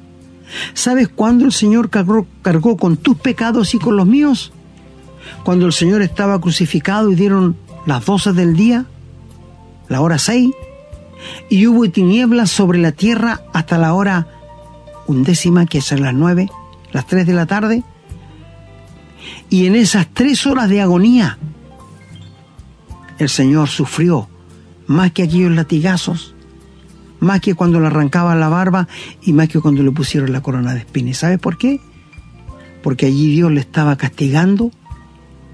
[0.73, 4.51] ¿Sabes cuándo el Señor cargó, con tus pecados y con los míos?
[5.43, 7.55] cuando el Señor estaba crucificado y dieron
[7.85, 8.85] las doce del día,
[9.87, 10.51] la hora seis,
[11.49, 14.27] y hubo tinieblas sobre la tierra hasta la hora
[15.07, 16.49] undécima, que es las nueve,
[16.91, 17.83] las tres de la tarde,
[19.49, 21.37] y en esas tres horas de agonía,
[23.17, 24.27] el Señor sufrió
[24.87, 26.34] más que aquellos latigazos,
[27.19, 28.87] más que cuando le arrancaban la barba
[29.21, 31.17] y más que cuando le pusieron la corona de espinas.
[31.17, 31.79] ¿Sabe por qué?
[32.83, 34.71] Porque allí Dios le estaba castigando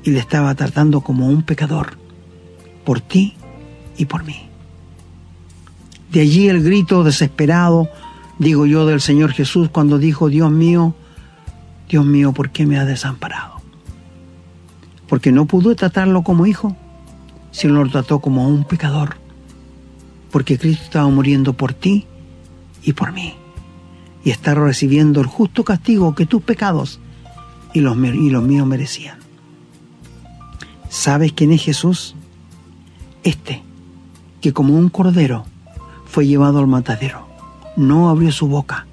[0.04, 1.98] y le estaba tratando como un pecador,
[2.84, 3.36] por ti
[3.98, 4.48] y por mí.
[6.12, 7.90] De allí el grito desesperado,
[8.38, 10.94] digo yo, del Señor Jesús cuando dijo, Dios mío,
[11.88, 13.62] Dios mío, ¿por qué me has desamparado?
[15.08, 16.76] Porque no pudo tratarlo como hijo,
[17.52, 19.21] sino lo trató como un pecador.
[20.32, 22.08] Porque Cristo estaba muriendo por ti
[22.84, 23.36] y por mí.
[24.24, 27.00] Y está recibiendo el justo castigo que tus pecados
[27.74, 29.18] y los, míos merecían.
[30.90, 32.16] ¿Sabes quién es Jesús?
[33.24, 33.64] Este,
[34.42, 35.46] que como un cordero
[36.06, 37.28] fue llevado al matadero,
[37.78, 38.88] no abrió su boca.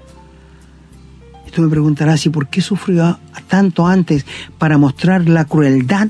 [1.45, 4.25] Y tú me preguntarás, ¿y por qué sufrió tanto antes
[4.57, 6.09] para mostrar la crueldad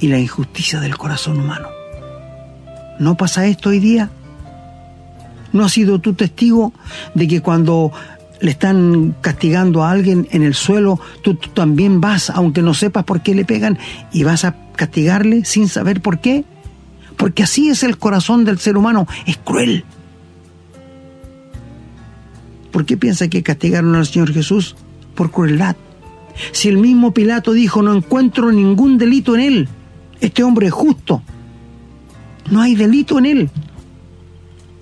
[0.00, 1.81] y la injusticia del corazón humano?
[3.02, 4.10] ¿No pasa esto hoy día?
[5.52, 6.72] ¿No has sido tú testigo
[7.16, 7.90] de que cuando
[8.40, 13.02] le están castigando a alguien en el suelo, tú, tú, también vas, aunque no sepas
[13.02, 13.76] por qué le pegan,
[14.12, 16.44] y vas a castigarle sin saber por qué?
[17.16, 19.84] Porque así es el corazón del ser humano, es cruel.
[22.70, 24.76] ¿Por qué piensa que castigaron al Señor Jesús?
[25.16, 25.74] Por crueldad.
[26.52, 29.68] Si el mismo Pilato dijo, no encuentro ningún delito en él,
[30.20, 31.20] este hombre es justo,
[32.52, 33.50] no hay delito en él.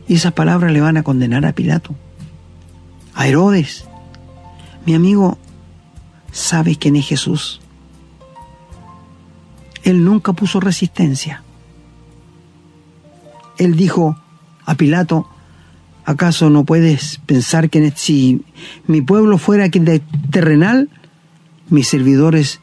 [0.09, 1.95] Y esas palabras le van a condenar a Pilato,
[3.15, 3.85] a Herodes.
[4.85, 5.39] Mi amigo,
[6.33, 7.61] ¿sabe quién es Jesús?
[9.85, 11.45] Él nunca puso resistencia.
[13.57, 14.19] Él dijo
[14.67, 15.29] a Pilato,
[16.05, 18.43] ¿acaso no puedes pensar que si
[18.89, 20.03] mi pueblo fuera de
[20.33, 20.91] terrenal,
[21.69, 22.59] mis servidores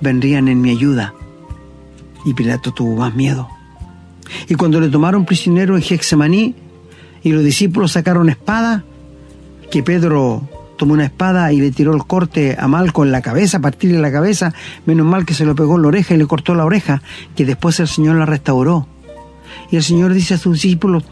[0.00, 1.12] vendrían en mi ayuda?
[2.24, 3.55] Y Pilato tuvo más miedo.
[4.48, 6.54] Y cuando le tomaron prisionero en Gexemaní
[7.22, 8.84] y los discípulos sacaron espada,
[9.70, 13.58] que Pedro tomó una espada y le tiró el corte a Malco en la cabeza,
[13.58, 14.52] a partirle la cabeza,
[14.84, 17.02] menos mal que se lo pegó en la oreja y le cortó la oreja,
[17.34, 18.86] que después el Señor la restauró.
[19.70, 21.04] Y el Señor dice a sus discípulos,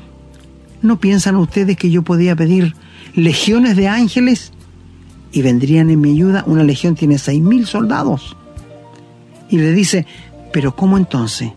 [0.83, 2.75] ¿no piensan ustedes que yo podía pedir
[3.15, 4.53] legiones de ángeles
[5.33, 6.45] y vendrían en mi ayuda?
[6.47, 8.37] Una legión tiene seis mil soldados.
[9.49, 10.07] Y le dice,
[10.53, 11.53] pero ¿cómo entonces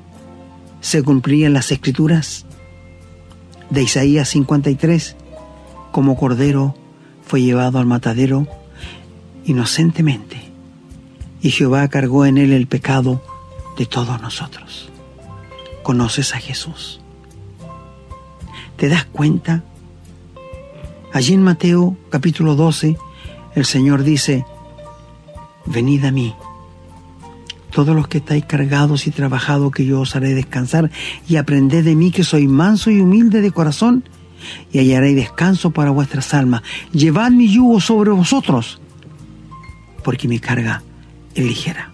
[0.88, 2.46] se cumplirían las escrituras
[3.70, 5.18] de Isaías 53?
[5.92, 6.78] Como cordero
[7.26, 8.48] fue llevado al matadero
[9.44, 10.50] inocentemente
[11.42, 13.22] y Jehová cargó en él el pecado
[13.78, 14.90] de todos nosotros.
[15.84, 17.02] ¿Conoces a Jesús?
[18.78, 19.66] ¿Te das cuenta?
[21.12, 22.96] Allí en Mateo capítulo 12
[23.56, 24.46] el Señor dice,
[25.66, 26.34] venid a mí,
[27.72, 30.92] todos los que estáis cargados y trabajados, que yo os haré descansar,
[31.28, 34.04] y aprended de mí que soy manso y humilde de corazón,
[34.72, 36.62] y hallaréis descanso para vuestras almas.
[36.92, 38.80] Llevad mi yugo sobre vosotros,
[40.04, 40.84] porque mi carga
[41.36, 41.94] es ligera.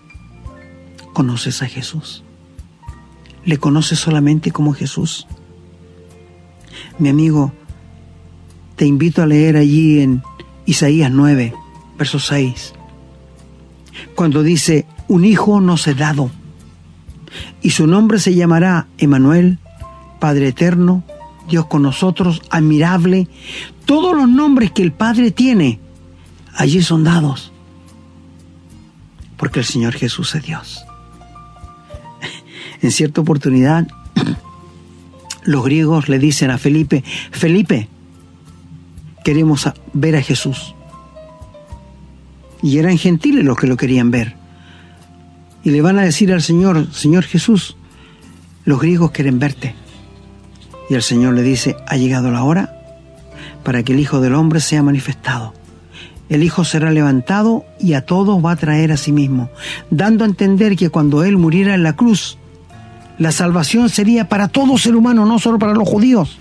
[1.13, 2.23] ¿Conoces a Jesús?
[3.45, 5.27] ¿Le conoces solamente como Jesús?
[6.99, 7.51] Mi amigo,
[8.75, 10.23] te invito a leer allí en
[10.65, 11.53] Isaías 9,
[11.97, 12.73] verso 6,
[14.15, 16.31] cuando dice, un hijo nos he dado,
[17.61, 19.59] y su nombre se llamará Emanuel,
[20.19, 21.03] Padre Eterno,
[21.49, 23.27] Dios con nosotros, admirable.
[23.85, 25.79] Todos los nombres que el Padre tiene,
[26.55, 27.51] allí son dados.
[29.37, 30.85] Porque el Señor Jesús es Dios.
[32.81, 33.87] En cierta oportunidad,
[35.43, 37.89] los griegos le dicen a Felipe, Felipe,
[39.23, 40.75] queremos ver a Jesús.
[42.61, 44.42] Y eran gentiles los que lo querían ver.
[45.63, 47.77] Y le van a decir al Señor, Señor Jesús,
[48.65, 49.75] los griegos quieren verte.
[50.89, 52.75] Y el Señor le dice, ha llegado la hora
[53.63, 55.53] para que el Hijo del Hombre sea manifestado.
[56.29, 59.49] El Hijo será levantado y a todos va a traer a sí mismo,
[59.89, 62.37] dando a entender que cuando Él muriera en la cruz,
[63.17, 66.39] la salvación sería para todo ser humano, no solo para los judíos.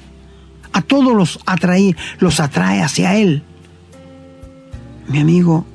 [0.73, 3.43] A todos los atrae, los atrae hacia Él.
[5.09, 5.67] Mi amigo,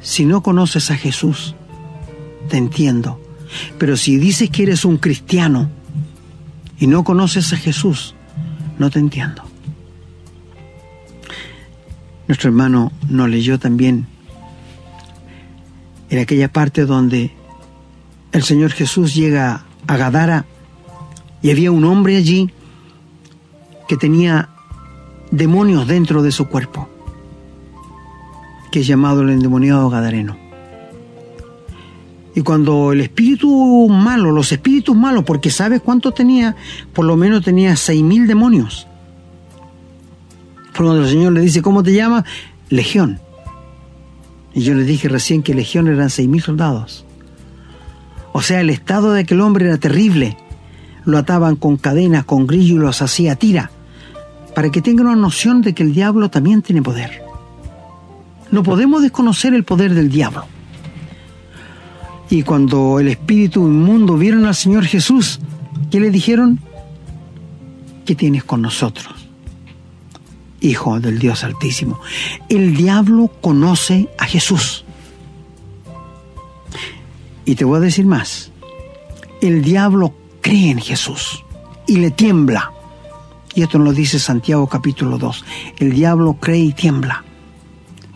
[0.00, 1.54] si no conoces a Jesús,
[2.50, 3.18] te entiendo.
[3.78, 5.70] Pero si dices que eres un cristiano,
[6.80, 8.14] y no conoces a Jesús,
[8.78, 9.42] no te entiendo.
[12.26, 14.06] Nuestro hermano nos leyó también
[16.08, 17.32] en aquella parte donde
[18.32, 20.46] el Señor Jesús llega a Gadara
[21.42, 22.50] y había un hombre allí
[23.86, 24.48] que tenía
[25.30, 26.88] demonios dentro de su cuerpo,
[28.72, 30.49] que es llamado el endemoniado gadareno.
[32.34, 36.54] Y cuando el espíritu malo, los espíritus malos, porque ¿sabes cuánto tenía?
[36.92, 38.86] Por lo menos tenía seis mil demonios.
[40.72, 42.24] Por cuando el Señor le dice, ¿cómo te llamas?
[42.68, 43.18] Legión.
[44.54, 47.04] Y yo le dije recién que Legión eran seis mil soldados.
[48.32, 50.36] O sea, el estado de aquel hombre era terrible.
[51.04, 53.72] Lo ataban con cadenas, con grillos y los hacía tira.
[54.54, 57.22] Para que tengan una noción de que el diablo también tiene poder.
[58.52, 60.44] No podemos desconocer el poder del diablo.
[62.30, 65.40] Y cuando el espíritu inmundo vieron al Señor Jesús,
[65.90, 66.60] ¿qué le dijeron?
[68.06, 69.12] ¿Qué tienes con nosotros?
[70.60, 71.98] Hijo del Dios Altísimo.
[72.48, 74.84] El diablo conoce a Jesús.
[77.44, 78.52] Y te voy a decir más.
[79.40, 81.44] El diablo cree en Jesús
[81.88, 82.70] y le tiembla.
[83.56, 85.44] Y esto nos lo dice Santiago capítulo 2.
[85.80, 87.24] El diablo cree y tiembla.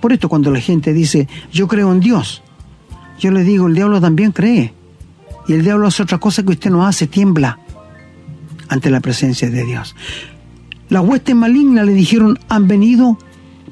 [0.01, 2.44] Por esto cuando la gente dice, yo creo en Dios,
[3.25, 4.75] yo le digo, el diablo también cree.
[5.49, 7.59] Y el diablo hace otra cosa que usted no hace, tiembla
[8.69, 9.97] ante la presencia de Dios.
[10.91, 13.17] Las huestes malignas le dijeron, han venido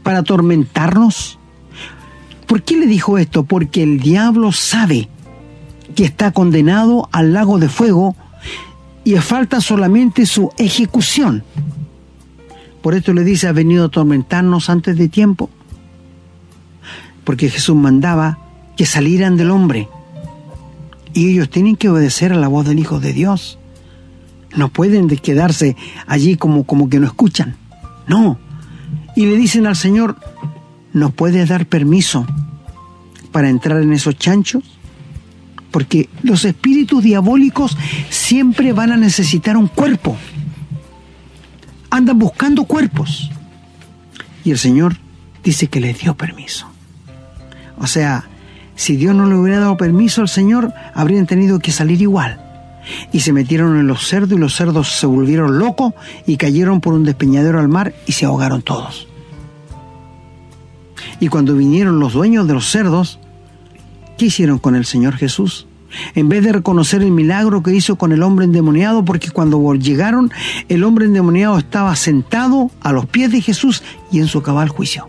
[0.03, 1.39] para atormentarnos.
[2.47, 3.45] ¿Por qué le dijo esto?
[3.45, 5.11] Porque el diablo sabe
[5.95, 8.17] que está condenado al lago de fuego
[9.05, 11.45] y falta solamente su ejecución.
[12.81, 15.51] Por esto le dice, ha venido a atormentarnos antes de tiempo.
[17.25, 18.39] Porque Jesús mandaba
[18.77, 19.89] que salieran del hombre.
[21.15, 23.59] Y ellos tienen que obedecer a la voz del Hijo de Dios.
[24.57, 27.57] No pueden quedarse allí como, como que no escuchan.
[28.07, 28.39] No.
[29.17, 30.17] Y le dicen al Señor,
[30.93, 32.27] ¿nos puedes dar permiso
[33.31, 34.63] para entrar en esos chanchos?
[35.71, 37.77] Porque los espíritus diabólicos
[38.11, 40.17] siempre van a necesitar un cuerpo.
[41.91, 43.31] Andan buscando cuerpos.
[44.45, 44.97] Y el Señor
[45.43, 46.67] dice que les dio permiso.
[47.79, 48.29] O sea,
[48.75, 52.41] si Dios no le hubiera dado permiso al Señor, habrían tenido que salir igual.
[53.13, 55.95] Y se metieron en los cerdos y los cerdos se volvieron locos
[56.27, 59.07] y cayeron por un despeñadero al mar y se ahogaron todos.
[61.21, 63.21] Y cuando vinieron los dueños de los cerdos,
[64.19, 65.67] ¿qué hicieron con el Señor Jesús?
[66.15, 70.33] En vez de reconocer el milagro que hizo con el hombre endemoniado, porque cuando llegaron,
[70.69, 75.09] el hombre endemoniado estaba sentado a los pies de Jesús y en su cabal juicio.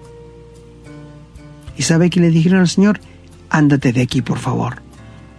[1.77, 2.99] ¿Y sabe qué le dijeron al Señor?
[3.53, 4.81] Ándate de aquí, por favor.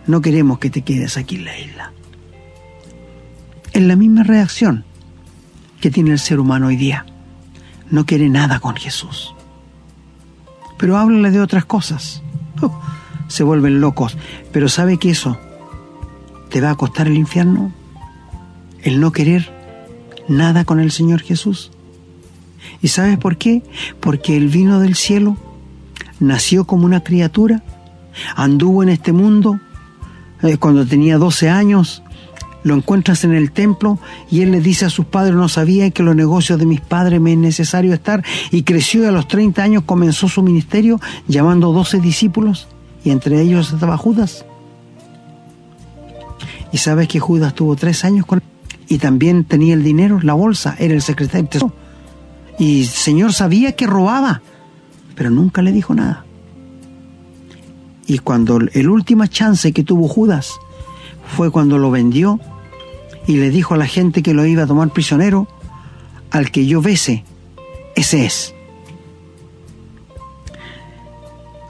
[0.06, 1.92] No queremos que te quedes aquí en la isla.
[3.72, 4.84] Es la misma reacción
[5.80, 7.06] que tiene el ser humano hoy día.
[7.90, 9.34] No quiere nada con Jesús.
[10.78, 12.22] Pero háblale de otras cosas.
[12.62, 12.80] Oh,
[13.26, 14.16] se vuelven locos.
[14.52, 15.36] Pero ¿sabe que eso
[16.50, 17.72] te va a costar el infierno?
[18.84, 19.52] El no querer
[20.28, 21.72] nada con el Señor Jesús.
[22.80, 23.64] ¿Y sabes por qué?
[23.98, 25.36] Porque Él vino del cielo,
[26.20, 27.64] nació como una criatura,
[28.36, 29.60] anduvo en este mundo
[30.42, 32.02] eh, cuando tenía 12 años,
[32.64, 33.98] lo encuentras en el templo
[34.30, 37.20] y él le dice a sus padres, no sabía que los negocios de mis padres
[37.20, 41.72] me es necesario estar, y creció y a los 30 años comenzó su ministerio llamando
[41.72, 42.68] 12 discípulos
[43.04, 44.44] y entre ellos estaba Judas.
[46.72, 48.42] Y sabes que Judas tuvo tres años con
[48.88, 51.72] y también tenía el dinero, la bolsa, era el secretario.
[52.58, 54.42] Y el Señor sabía que robaba,
[55.14, 56.23] pero nunca le dijo nada.
[58.06, 60.54] Y cuando el última chance que tuvo Judas
[61.36, 62.38] fue cuando lo vendió
[63.26, 65.48] y le dijo a la gente que lo iba a tomar prisionero,
[66.30, 67.24] al que yo bese,
[67.94, 68.54] ese es.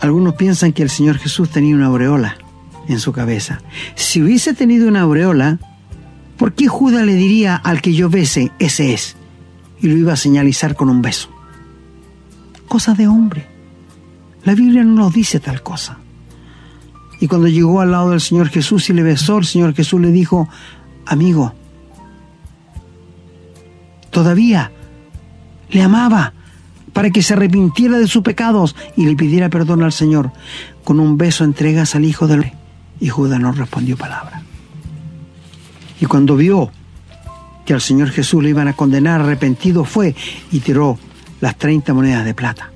[0.01, 2.37] Algunos piensan que el Señor Jesús tenía una aureola
[2.89, 3.63] en su cabeza.
[3.95, 5.59] Si hubiese tenido una aureola,
[6.37, 9.17] ¿por qué Judas le diría al que yo bese, ese es?
[9.81, 11.31] Y lo iba a señalizar con un beso.
[12.69, 13.47] Cosa de hombre.
[14.45, 15.99] La Biblia no nos dice tal cosa.
[17.25, 20.13] Y cuando llegó al lado del Señor Jesús y le besó, el Señor Jesús le
[20.13, 20.47] dijo,
[21.07, 21.55] amigo,
[24.11, 24.71] todavía
[25.71, 26.35] le amaba
[26.93, 30.33] para que se arrepintiera de sus pecados y le pidiera perdón al Señor.
[30.85, 32.53] Con un beso entregas al Hijo del Rey.
[33.01, 34.43] Y Judas no respondió palabra.
[36.03, 36.73] Y cuando vio
[37.65, 40.15] que al Señor Jesús le iban a condenar, arrepentido fue
[40.53, 40.99] y tiró
[41.41, 42.71] las 30 monedas de plata.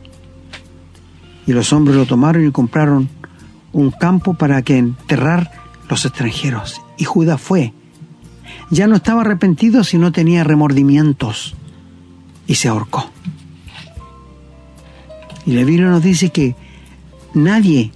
[1.46, 3.17] Y los hombres lo tomaron y compraron
[3.72, 5.50] un campo para que enterrar
[5.88, 6.80] los extranjeros.
[6.96, 7.72] Y Judas fue.
[8.70, 11.54] Ya no estaba arrepentido, sino tenía remordimientos.
[12.46, 13.10] Y se ahorcó.
[15.46, 16.56] Y la Biblia nos dice que
[17.34, 17.92] nadie,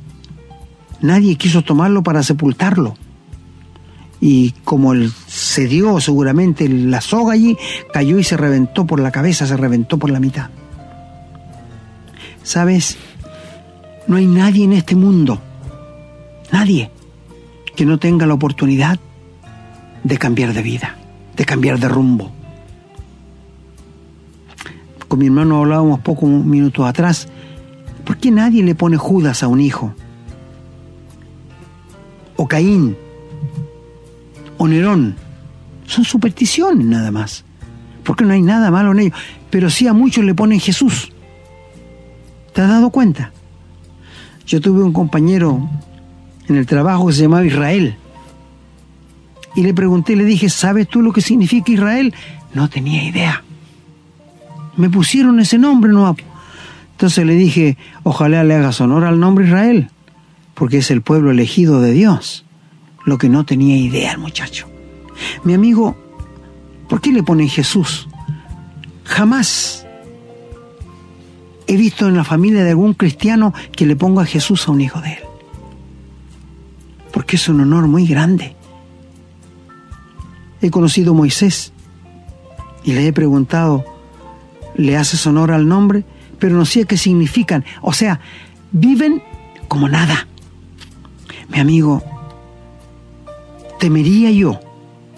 [1.00, 2.94] nadie quiso tomarlo para sepultarlo.
[4.24, 7.58] y como él se dio seguramente la soga allí,
[7.92, 10.50] cayó y se reventó por la cabeza, se reventó por la mitad.
[12.44, 12.96] ¿Sabes?
[14.06, 15.42] No hay nadie en este mundo,
[16.52, 16.90] nadie,
[17.74, 19.00] que no tenga la oportunidad
[20.04, 20.96] de cambiar de vida,
[21.36, 22.30] de cambiar de rumbo.
[25.08, 27.28] Con mi hermano hablábamos pocos minutos atrás.
[28.04, 29.94] ¿Por qué nadie le pone Judas a un hijo?
[32.36, 32.96] O Caín.
[34.56, 35.16] O Nerón.
[35.86, 37.44] Son supersticiones nada más.
[38.04, 39.18] Porque no hay nada malo en ellos.
[39.50, 41.12] Pero sí a muchos le ponen Jesús.
[42.54, 43.32] ¿Te has dado cuenta?
[44.46, 45.68] Yo tuve un compañero
[46.48, 47.96] en el trabajo se llamaba Israel.
[49.54, 52.14] Y le pregunté, le dije, ¿sabes tú lo que significa Israel?
[52.54, 53.42] No tenía idea.
[54.76, 56.16] Me pusieron ese nombre, no.
[56.92, 59.90] Entonces le dije, ojalá le hagas honor al nombre Israel,
[60.54, 62.44] porque es el pueblo elegido de Dios.
[63.04, 64.68] Lo que no tenía idea el muchacho.
[65.44, 65.96] Mi amigo,
[66.88, 68.08] ¿por qué le ponen Jesús?
[69.04, 69.86] Jamás
[71.66, 75.00] he visto en la familia de algún cristiano que le ponga Jesús a un hijo
[75.00, 75.31] de él.
[77.12, 78.56] Porque es un honor muy grande.
[80.60, 81.72] He conocido a Moisés
[82.84, 83.84] y le he preguntado,
[84.74, 86.04] le haces honor al nombre,
[86.38, 87.64] pero no sé qué significan.
[87.82, 88.20] O sea,
[88.72, 89.22] viven
[89.68, 90.26] como nada.
[91.48, 92.02] Mi amigo,
[93.78, 94.60] temería yo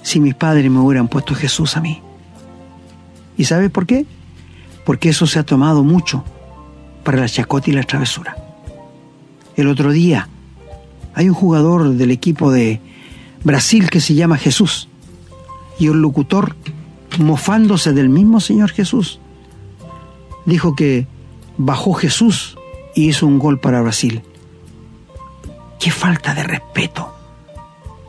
[0.03, 2.03] si mis padres me hubieran puesto Jesús a mí.
[3.37, 4.07] ¿Y sabes por qué?
[4.85, 6.25] Porque eso se ha tomado mucho
[7.05, 8.37] para la chacota y la travesura.
[9.57, 10.29] El otro día
[11.15, 12.81] hay un jugador del equipo de
[13.43, 14.89] Brasil que se llama Jesús
[15.79, 16.57] y un locutor
[17.19, 19.21] mofándose del mismo Señor Jesús
[20.45, 21.07] dijo que
[21.57, 22.57] bajó Jesús
[22.95, 24.23] y hizo un gol para Brasil.
[25.79, 27.15] Qué falta de respeto,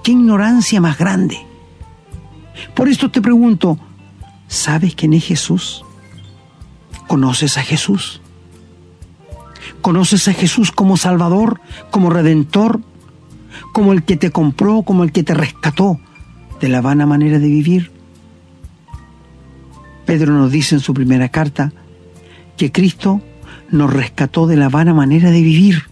[0.04, 1.38] qué ignorancia más grande.
[2.74, 3.78] Por esto te pregunto,
[4.48, 5.84] ¿sabes quién es Jesús?
[7.08, 8.22] ¿Conoces a Jesús?
[9.82, 12.82] ¿Conoces a Jesús como Salvador, como Redentor,
[13.76, 16.00] como el que te compró, como el que te rescató
[16.62, 17.92] de la vana manera de vivir?
[20.06, 21.74] Pedro nos dice en su primera carta,
[22.56, 23.20] que Cristo
[23.72, 25.90] nos rescató de la vana manera de vivir,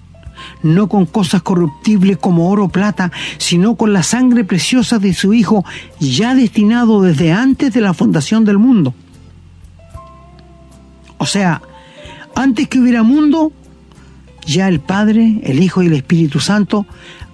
[0.61, 5.33] no con cosas corruptibles como oro o plata, sino con la sangre preciosa de su
[5.33, 5.65] Hijo,
[5.99, 8.93] ya destinado desde antes de la fundación del mundo.
[11.17, 11.61] O sea,
[12.33, 13.51] antes que hubiera mundo,
[14.45, 16.85] ya el Padre, el Hijo y el Espíritu Santo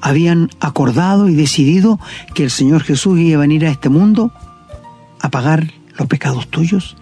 [0.02, 2.00] habían acordado y decidido
[2.34, 4.32] que el Señor Jesús iba a venir a este mundo
[5.22, 6.96] a pagar los pecados tuyos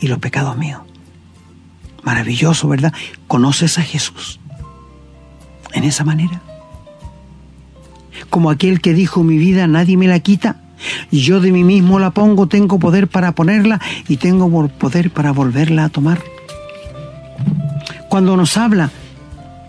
[0.00, 0.82] y los pecados míos.
[2.02, 2.92] Maravilloso, ¿verdad?
[3.28, 4.40] Conoces a Jesús
[5.72, 6.42] en esa manera.
[8.28, 10.60] Como aquel que dijo, mi vida nadie me la quita,
[11.10, 15.84] yo de mí mismo la pongo, tengo poder para ponerla y tengo poder para volverla
[15.84, 16.20] a tomar.
[18.08, 18.90] Cuando nos habla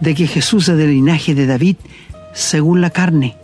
[0.02, 1.78] de que Jesús es del linaje de David,
[2.34, 3.38] según la carne,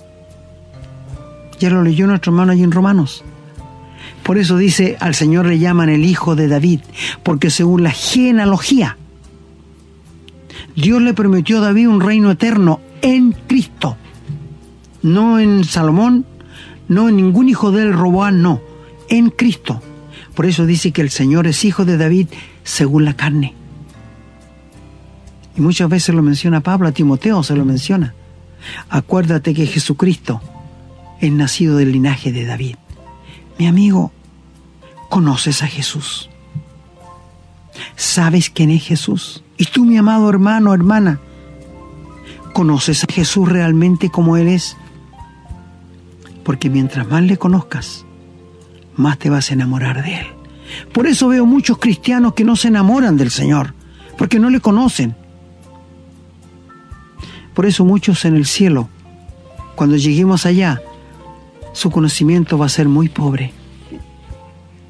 [1.59, 3.23] ya lo leyó nuestro hermano allí en Romanos.
[4.23, 6.81] Por eso dice, al Señor le llaman el Hijo de David,
[7.23, 8.97] porque según la genealogía,
[10.75, 13.97] Dios le prometió a David un reino eterno en Cristo,
[15.01, 16.25] no en Salomón,
[16.87, 18.61] no en ningún hijo de él, Roboán, no,
[19.09, 19.81] en Cristo.
[20.35, 22.27] Por eso dice que el Señor es hijo de David
[22.63, 23.55] según la carne.
[25.57, 28.13] Y muchas veces lo menciona Pablo, a Timoteo se lo menciona.
[28.89, 30.41] Acuérdate que Jesucristo
[31.19, 32.75] es nacido del linaje de David.
[33.57, 34.11] Mi amigo,
[35.09, 36.29] conoces a Jesús.
[37.95, 39.43] ¿Sabes quién es Jesús?
[39.57, 41.19] Y tú, mi amado hermano, hermana,
[42.53, 44.77] ¿conoces a Jesús realmente como Él es?
[46.43, 48.05] Porque mientras más le conozcas,
[48.95, 50.27] más te vas a enamorar de Él.
[50.93, 53.73] Por eso veo muchos cristianos que no se enamoran del Señor,
[54.17, 55.15] porque no le conocen.
[57.59, 58.87] Por eso muchos en el cielo,
[59.75, 60.81] cuando lleguemos allá,
[61.73, 63.51] su conocimiento va a ser muy pobre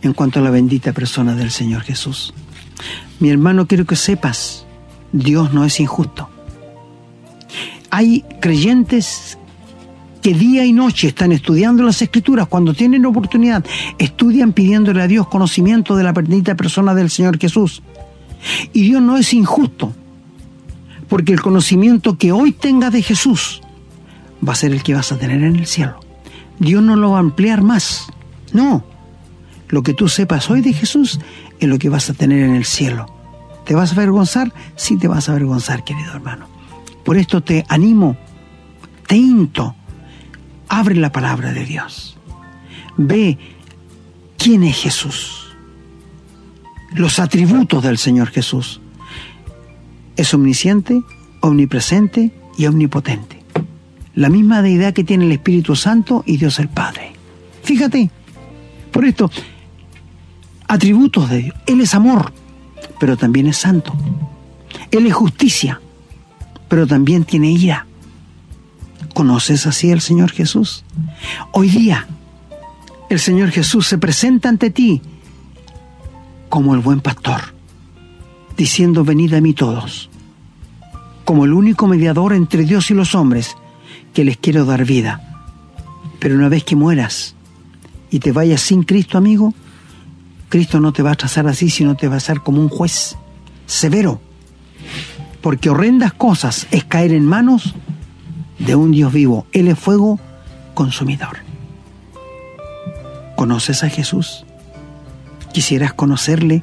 [0.04, 2.32] en cuanto a la bendita persona del Señor Jesús.
[3.20, 4.68] Mi hermano, quiero que sepas,
[5.12, 6.30] Dios no es injusto.
[7.90, 9.40] Hay creyentes
[10.22, 13.66] que día y noche están estudiando las escrituras, cuando tienen oportunidad,
[13.98, 17.82] estudian pidiéndole a Dios conocimiento de la bendita persona del Señor Jesús.
[18.74, 19.92] Y Dios no es injusto,
[21.10, 23.62] porque el conocimiento que hoy tengas de Jesús
[24.48, 26.00] va a ser el que vas a tener en el cielo.
[26.60, 28.08] Dios no lo va a ampliar más.
[28.54, 28.86] No,
[29.70, 31.20] lo que tú sepas hoy de Jesús
[31.60, 33.08] es lo que vas a tener en el cielo.
[33.66, 34.54] ¿Te vas a avergonzar?
[34.76, 36.48] Sí te vas a avergonzar, querido hermano.
[37.04, 38.16] Por esto te animo,
[39.08, 39.76] te into,
[40.70, 42.16] Abre la palabra de Dios.
[42.96, 43.40] Ve
[44.38, 45.48] quién es Jesús.
[46.94, 48.80] Los atributos del Señor Jesús.
[50.20, 51.02] Es omnisciente,
[51.40, 53.42] omnipresente y omnipotente.
[54.16, 57.14] La misma deidad que tiene el Espíritu Santo y Dios el Padre.
[57.64, 58.12] Fíjate,
[58.92, 59.32] por esto,
[60.68, 61.56] atributos de Dios.
[61.68, 62.34] Él es amor,
[63.00, 63.94] pero también es santo.
[64.92, 65.80] Él es justicia,
[66.68, 67.88] pero también tiene ira.
[69.14, 70.84] ¿Conoces así al Señor Jesús?
[71.54, 72.08] Hoy día,
[73.10, 75.02] el Señor Jesús se presenta ante ti
[76.50, 77.54] como el buen pastor,
[78.60, 80.10] diciendo, venid a mí todos,
[81.24, 83.56] como el único mediador entre Dios y los hombres,
[84.14, 85.46] que les quiero dar vida.
[86.20, 87.36] Pero una vez que mueras
[88.12, 89.54] y te vayas sin Cristo, amigo,
[90.50, 93.16] Cristo no te va a trazar así, sino te va a hacer como un juez
[93.66, 94.20] severo.
[95.40, 97.76] Porque horrendas cosas es caer en manos
[98.58, 99.48] de un Dios vivo.
[99.54, 100.20] Él es fuego
[100.74, 101.38] consumidor.
[103.38, 104.44] ¿Conoces a Jesús?
[105.54, 106.62] ¿Quisieras conocerle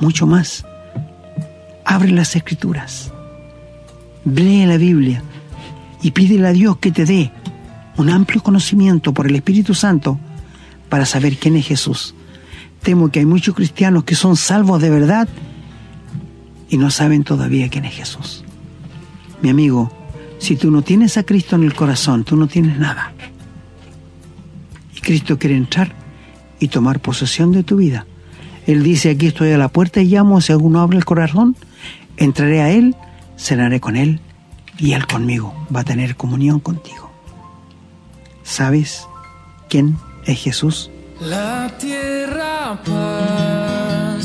[0.00, 0.64] mucho más?
[1.84, 3.12] Abre las escrituras,
[4.24, 5.22] lee la Biblia
[6.02, 7.32] y pídele a Dios que te dé
[7.96, 10.18] un amplio conocimiento por el Espíritu Santo
[10.88, 12.14] para saber quién es Jesús.
[12.82, 15.28] Temo que hay muchos cristianos que son salvos de verdad
[16.68, 18.44] y no saben todavía quién es Jesús.
[19.42, 19.92] Mi amigo,
[20.38, 23.12] si tú no tienes a Cristo en el corazón, tú no tienes nada.
[24.96, 25.94] Y Cristo quiere entrar
[26.58, 28.06] y tomar posesión de tu vida.
[28.70, 31.56] Él dice, aquí estoy a la puerta y llamo, si alguno abre el corazón,
[32.16, 32.94] entraré a Él,
[33.36, 34.20] cenaré con Él
[34.78, 35.54] y Él conmigo.
[35.74, 37.10] Va a tener comunión contigo.
[38.44, 39.08] ¿Sabes
[39.68, 40.90] quién es Jesús?
[41.20, 44.18] La tierra pasará,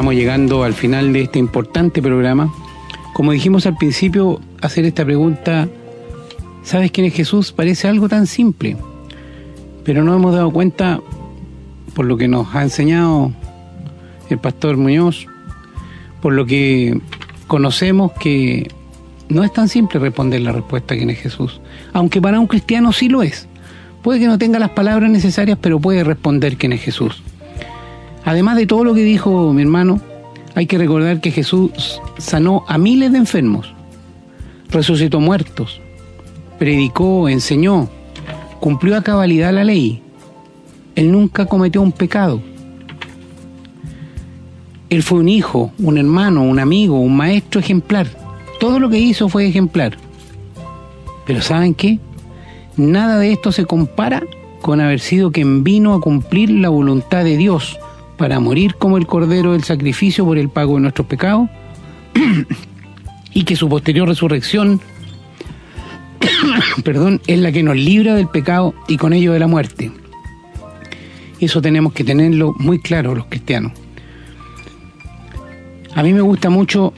[0.00, 2.50] estamos llegando al final de este importante programa.
[3.12, 5.68] Como dijimos al principio, hacer esta pregunta,
[6.62, 7.52] ¿sabes quién es Jesús?
[7.52, 8.78] Parece algo tan simple,
[9.84, 11.02] pero no hemos dado cuenta,
[11.92, 13.30] por lo que nos ha enseñado
[14.30, 15.26] el pastor Muñoz,
[16.22, 16.98] por lo que
[17.46, 18.70] conocemos que
[19.28, 21.60] no es tan simple responder la respuesta quién es Jesús,
[21.92, 23.48] aunque para un cristiano sí lo es.
[24.00, 27.22] Puede que no tenga las palabras necesarias, pero puede responder quién es Jesús.
[28.24, 30.00] Además de todo lo que dijo mi hermano,
[30.54, 33.72] hay que recordar que Jesús sanó a miles de enfermos,
[34.68, 35.80] resucitó muertos,
[36.58, 37.88] predicó, enseñó,
[38.58, 40.02] cumplió a cabalidad la ley.
[40.96, 42.42] Él nunca cometió un pecado.
[44.90, 48.08] Él fue un hijo, un hermano, un amigo, un maestro ejemplar.
[48.58, 49.96] Todo lo que hizo fue ejemplar.
[51.26, 52.00] Pero ¿saben qué?
[52.76, 54.22] Nada de esto se compara
[54.60, 57.78] con haber sido quien vino a cumplir la voluntad de Dios
[58.20, 61.48] para morir como el cordero del sacrificio por el pago de nuestros pecados
[63.32, 64.78] y que su posterior resurrección
[66.84, 69.90] perdón, es la que nos libra del pecado y con ello de la muerte.
[71.40, 73.72] Eso tenemos que tenerlo muy claro los cristianos.
[75.94, 76.92] A mí me gusta mucho,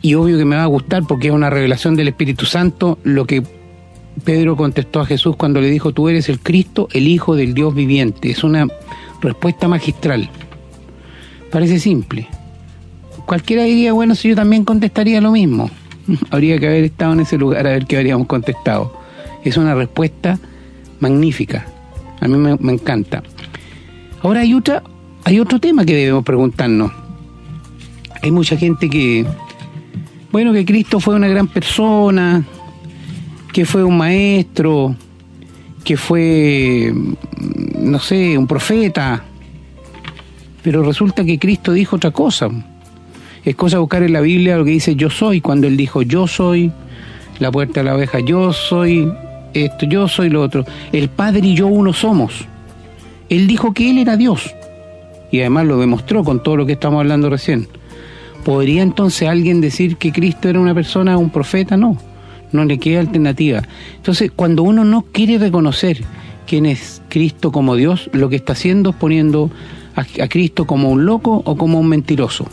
[0.00, 3.26] y obvio que me va a gustar porque es una revelación del Espíritu Santo, lo
[3.26, 3.42] que
[4.24, 7.74] Pedro contestó a Jesús cuando le dijo, tú eres el Cristo, el Hijo del Dios
[7.74, 8.30] viviente.
[8.30, 8.66] Es una
[9.20, 10.30] respuesta magistral.
[11.54, 12.26] Parece simple.
[13.26, 15.70] Cualquiera diría, bueno, si yo también contestaría lo mismo.
[16.32, 18.92] Habría que haber estado en ese lugar a ver qué habríamos contestado.
[19.44, 20.36] Es una respuesta
[20.98, 21.64] magnífica.
[22.20, 23.22] A mí me, me encanta.
[24.20, 24.82] Ahora hay otra,
[25.22, 26.90] hay otro tema que debemos preguntarnos.
[28.20, 29.24] Hay mucha gente que,
[30.32, 32.44] bueno, que Cristo fue una gran persona,
[33.52, 34.96] que fue un maestro,
[35.84, 36.92] que fue,
[37.78, 39.22] no sé, un profeta,
[40.64, 42.48] pero resulta que Cristo dijo otra cosa.
[43.44, 46.26] Es cosa buscar en la Biblia lo que dice yo soy, cuando Él dijo yo
[46.26, 46.72] soy,
[47.38, 49.12] la puerta de la oveja, yo soy
[49.52, 50.64] esto, yo soy lo otro.
[50.90, 52.46] El Padre y yo uno somos.
[53.28, 54.54] Él dijo que Él era Dios.
[55.30, 57.68] Y además lo demostró con todo lo que estamos hablando recién.
[58.42, 61.76] ¿Podría entonces alguien decir que Cristo era una persona, un profeta?
[61.76, 61.98] No,
[62.52, 63.60] no le queda alternativa.
[63.96, 66.02] Entonces, cuando uno no quiere reconocer
[66.46, 69.50] quién es Cristo como Dios, lo que está haciendo es poniendo
[69.94, 72.46] a, Cristo como un loco o como un mentiroso.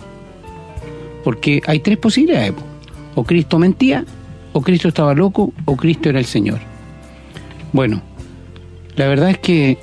[1.23, 2.53] Porque hay tres posibilidades.
[3.15, 4.05] O Cristo mentía,
[4.53, 6.59] o Cristo estaba loco, o Cristo era el Señor.
[7.73, 8.01] Bueno,
[8.95, 9.77] la verdad es que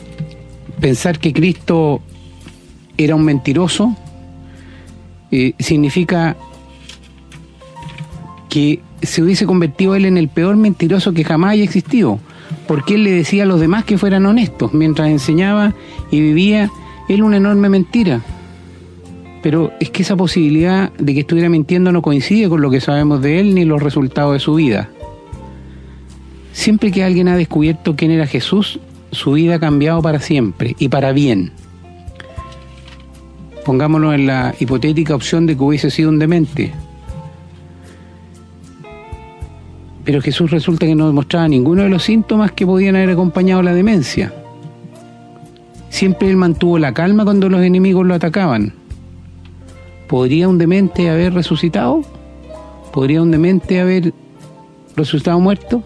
[0.81, 2.01] pensar que Cristo
[2.97, 3.97] era un mentiroso
[5.31, 6.37] eh, significa
[8.49, 12.19] que se hubiese convertido él en el peor mentiroso que jamás haya existido,
[12.67, 15.75] porque él le decía a los demás que fueran honestos, mientras enseñaba
[16.11, 16.71] y vivía
[17.09, 18.21] él una enorme mentira.
[19.43, 23.23] Pero es que esa posibilidad de que estuviera mintiendo no coincide con lo que sabemos
[23.23, 24.91] de él ni los resultados de su vida.
[26.53, 28.81] Siempre que alguien ha descubierto quién era Jesús,
[29.13, 31.53] su vida ha cambiado para siempre y para bien.
[33.65, 36.73] Pongámonos en la hipotética opción de que hubiese sido un demente.
[40.05, 43.75] Pero Jesús resulta que no demostraba ninguno de los síntomas que podían haber acompañado la
[43.75, 44.33] demencia.
[45.91, 48.75] Siempre él mantuvo la calma cuando los enemigos lo atacaban.
[50.07, 52.03] ¿Podría un demente haber resucitado?
[52.93, 54.13] ¿Podría un demente haber
[54.97, 55.83] resucitado muerto?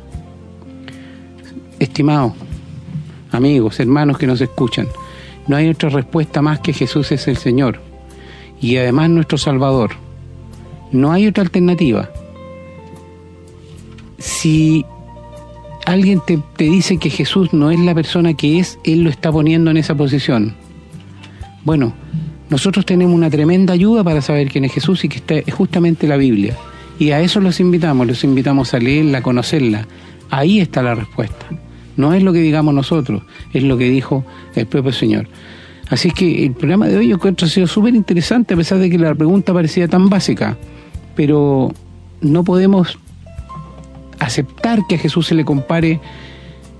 [1.78, 2.32] Estimados
[3.32, 4.88] amigos, hermanos que nos escuchan,
[5.46, 7.80] no hay otra respuesta más que Jesús es el Señor
[8.60, 9.90] y además nuestro Salvador.
[10.92, 12.10] No hay otra alternativa.
[14.18, 14.84] Si
[15.86, 19.30] alguien te, te, dice que Jesús no es la persona que es, Él lo está
[19.32, 20.54] poniendo en esa posición.
[21.64, 21.94] Bueno,
[22.50, 26.06] nosotros tenemos una tremenda ayuda para saber quién es Jesús y que está es justamente
[26.06, 26.56] la Biblia.
[26.98, 29.86] Y a eso los invitamos, los invitamos a leerla, a conocerla,
[30.32, 31.46] Ahí está la respuesta.
[31.94, 33.22] No es lo que digamos nosotros,
[33.52, 34.24] es lo que dijo
[34.54, 35.28] el propio Señor.
[35.90, 38.88] Así que el programa de hoy yo encuentro ha sido súper interesante a pesar de
[38.88, 40.56] que la pregunta parecía tan básica,
[41.14, 41.70] pero
[42.22, 42.98] no podemos
[44.24, 46.00] aceptar que a Jesús se le compare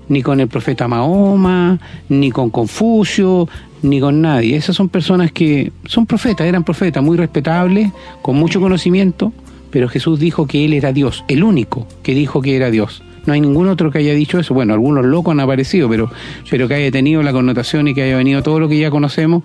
[0.09, 1.79] ni con el profeta Mahoma,
[2.09, 3.47] ni con Confucio,
[3.81, 4.55] ni con nadie.
[4.55, 7.91] Esas son personas que son profetas, eran profetas muy respetables,
[8.21, 9.33] con mucho conocimiento,
[9.71, 13.01] pero Jesús dijo que Él era Dios, el único que dijo que era Dios.
[13.25, 14.53] No hay ningún otro que haya dicho eso.
[14.53, 16.11] Bueno, algunos locos han aparecido, pero,
[16.49, 19.43] pero que haya tenido la connotación y que haya venido todo lo que ya conocemos,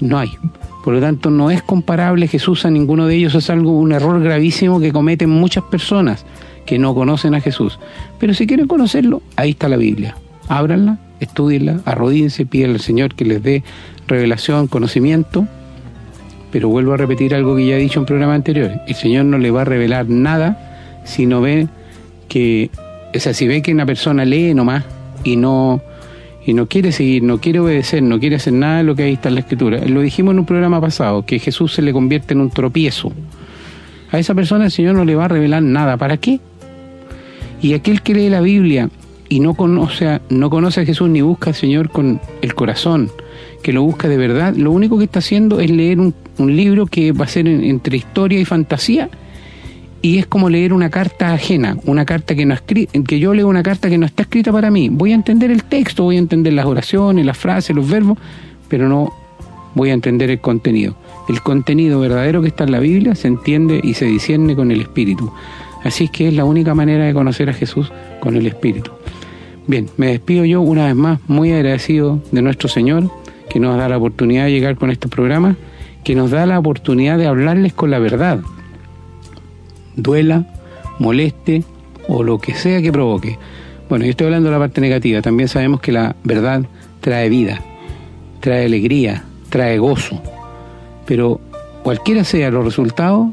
[0.00, 0.30] no hay.
[0.82, 3.34] Por lo tanto, no es comparable Jesús a ninguno de ellos.
[3.34, 6.24] Es algo, un error gravísimo que cometen muchas personas
[6.66, 7.78] que no conocen a Jesús.
[8.18, 10.16] Pero si quieren conocerlo, ahí está la Biblia.
[10.48, 13.62] Ábranla, estudienla, arrodínse, pídanle al Señor que les dé
[14.06, 15.46] revelación, conocimiento.
[16.50, 18.78] Pero vuelvo a repetir algo que ya he dicho en programas anteriores.
[18.86, 21.68] El Señor no le va a revelar nada si no ve
[22.28, 22.70] que,
[23.14, 24.84] o sea, si ve que una persona lee nomás
[25.24, 25.82] y no,
[26.46, 29.14] y no quiere seguir, no quiere obedecer, no quiere hacer nada de lo que ahí
[29.14, 29.80] está en la Escritura.
[29.86, 33.12] Lo dijimos en un programa pasado, que Jesús se le convierte en un tropiezo.
[34.12, 35.96] A esa persona el Señor no le va a revelar nada.
[35.96, 36.40] ¿Para qué?
[37.64, 38.90] Y aquel que lee la Biblia
[39.30, 43.10] y no conoce, no conoce a Jesús ni busca al Señor con el corazón,
[43.62, 47.12] que lo busca de verdad, lo único que está haciendo es leer un, libro que
[47.12, 49.08] va a ser en, entre historia y fantasía
[50.02, 53.62] y es como leer una carta ajena, una carta que no que yo leo una
[53.62, 54.90] carta que no está escrita para mí.
[54.90, 58.18] Voy a entender el texto, voy a entender las oraciones, las frases, los verbos,
[58.68, 59.10] pero no
[59.74, 60.96] voy a entender el contenido.
[61.30, 64.82] El contenido verdadero que está en la Biblia se entiende y se discierne con el
[64.82, 65.32] Espíritu.
[65.84, 68.90] Así que es la única manera de conocer a Jesús con el Espíritu.
[69.66, 73.10] Bien, me despido yo una vez más, muy agradecido de nuestro Señor,
[73.48, 75.56] que nos da la oportunidad de llegar con estos programas,
[76.02, 78.40] que nos da la oportunidad de hablarles con la verdad.
[79.96, 80.46] Duela,
[80.98, 81.64] moleste
[82.08, 83.38] o lo que sea que provoque.
[83.88, 86.64] Bueno, yo estoy hablando de la parte negativa, también sabemos que la verdad
[87.00, 87.60] trae vida,
[88.40, 90.22] trae alegría, trae gozo,
[91.06, 91.40] pero
[91.82, 93.28] cualquiera sea los resultados,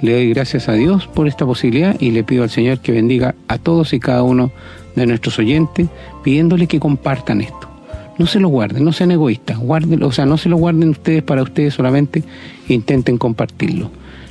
[0.00, 3.34] le doy gracias a Dios por esta posibilidad y le pido al Señor que bendiga
[3.48, 4.50] a todos y cada uno
[4.94, 5.88] de nuestros oyentes,
[6.22, 7.68] pidiéndole que compartan esto.
[8.18, 11.22] No se lo guarden, no sean egoístas, guarden, o sea, no se lo guarden ustedes
[11.22, 12.24] para ustedes solamente,
[12.68, 13.90] intenten compartirlo.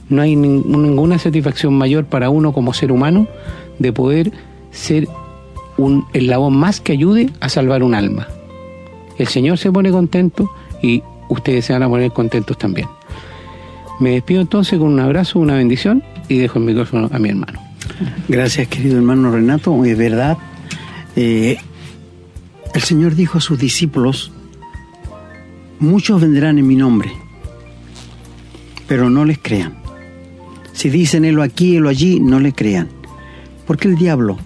[0.10, 3.28] No hay ninguna satisfacción mayor para uno como ser humano
[3.80, 4.32] de poder
[4.72, 5.08] ser
[5.78, 8.28] un eslabón más que ayude a salvar un alma.
[9.18, 10.52] El Señor se pone contento
[10.82, 12.88] y ustedes se van a poner contentos también.
[14.00, 17.60] Me despido entonces con un abrazo, una bendición y dejo el micrófono a mi hermano.
[18.28, 19.86] Gracias, querido hermano Renato.
[19.86, 20.38] Es verdad,
[21.16, 21.58] eh,
[22.74, 24.32] el Señor dijo a sus discípulos,
[25.80, 27.12] muchos vendrán en mi nombre,
[28.88, 29.76] pero no les crean.
[30.74, 32.90] Si dicen helo aquí, helo allí, no le crean.
[33.66, 34.38] Porque el diablo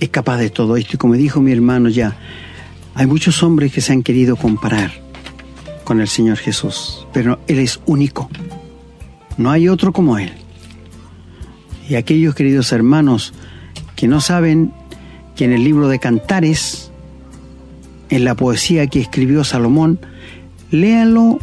[0.00, 0.92] es capaz de todo esto.
[0.94, 2.16] Y como dijo mi hermano ya,
[2.94, 4.90] hay muchos hombres que se han querido comparar
[5.84, 8.30] con el Señor Jesús, pero Él es único.
[9.38, 10.32] No hay otro como Él.
[11.88, 13.32] Y aquellos queridos hermanos
[13.96, 14.72] que no saben
[15.36, 16.90] que en el libro de Cantares,
[18.10, 20.00] en la poesía que escribió Salomón,
[20.70, 21.38] léanlo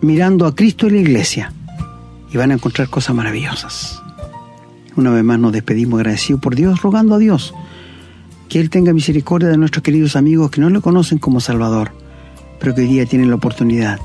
[0.00, 1.52] mirando a Cristo y la iglesia
[2.32, 4.00] y van a encontrar cosas maravillosas.
[4.96, 7.52] Una vez más nos despedimos agradecidos por Dios, rogando a Dios
[8.48, 11.90] que Él tenga misericordia de nuestros queridos amigos que no lo conocen como Salvador,
[12.60, 13.98] pero que hoy día tienen la oportunidad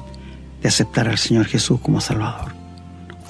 [0.62, 2.59] de aceptar al Señor Jesús como Salvador.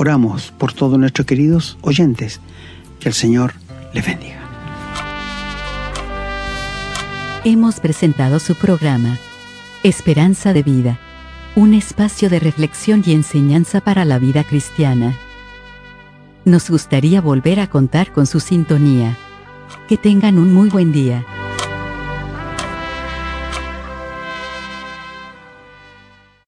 [0.02, 2.40] Oramos por todos nuestros queridos oyentes,
[3.02, 3.52] que el Señor
[3.94, 4.40] les bendiga.
[7.44, 9.18] Hemos presentado su programa,
[9.84, 10.98] Esperanza de Vida,
[11.58, 15.18] un espacio de reflexión y enseñanza para la vida cristiana.
[16.46, 19.18] Nos gustaría volver a contar con su sintonía.
[19.90, 21.26] Que tengan un muy buen día.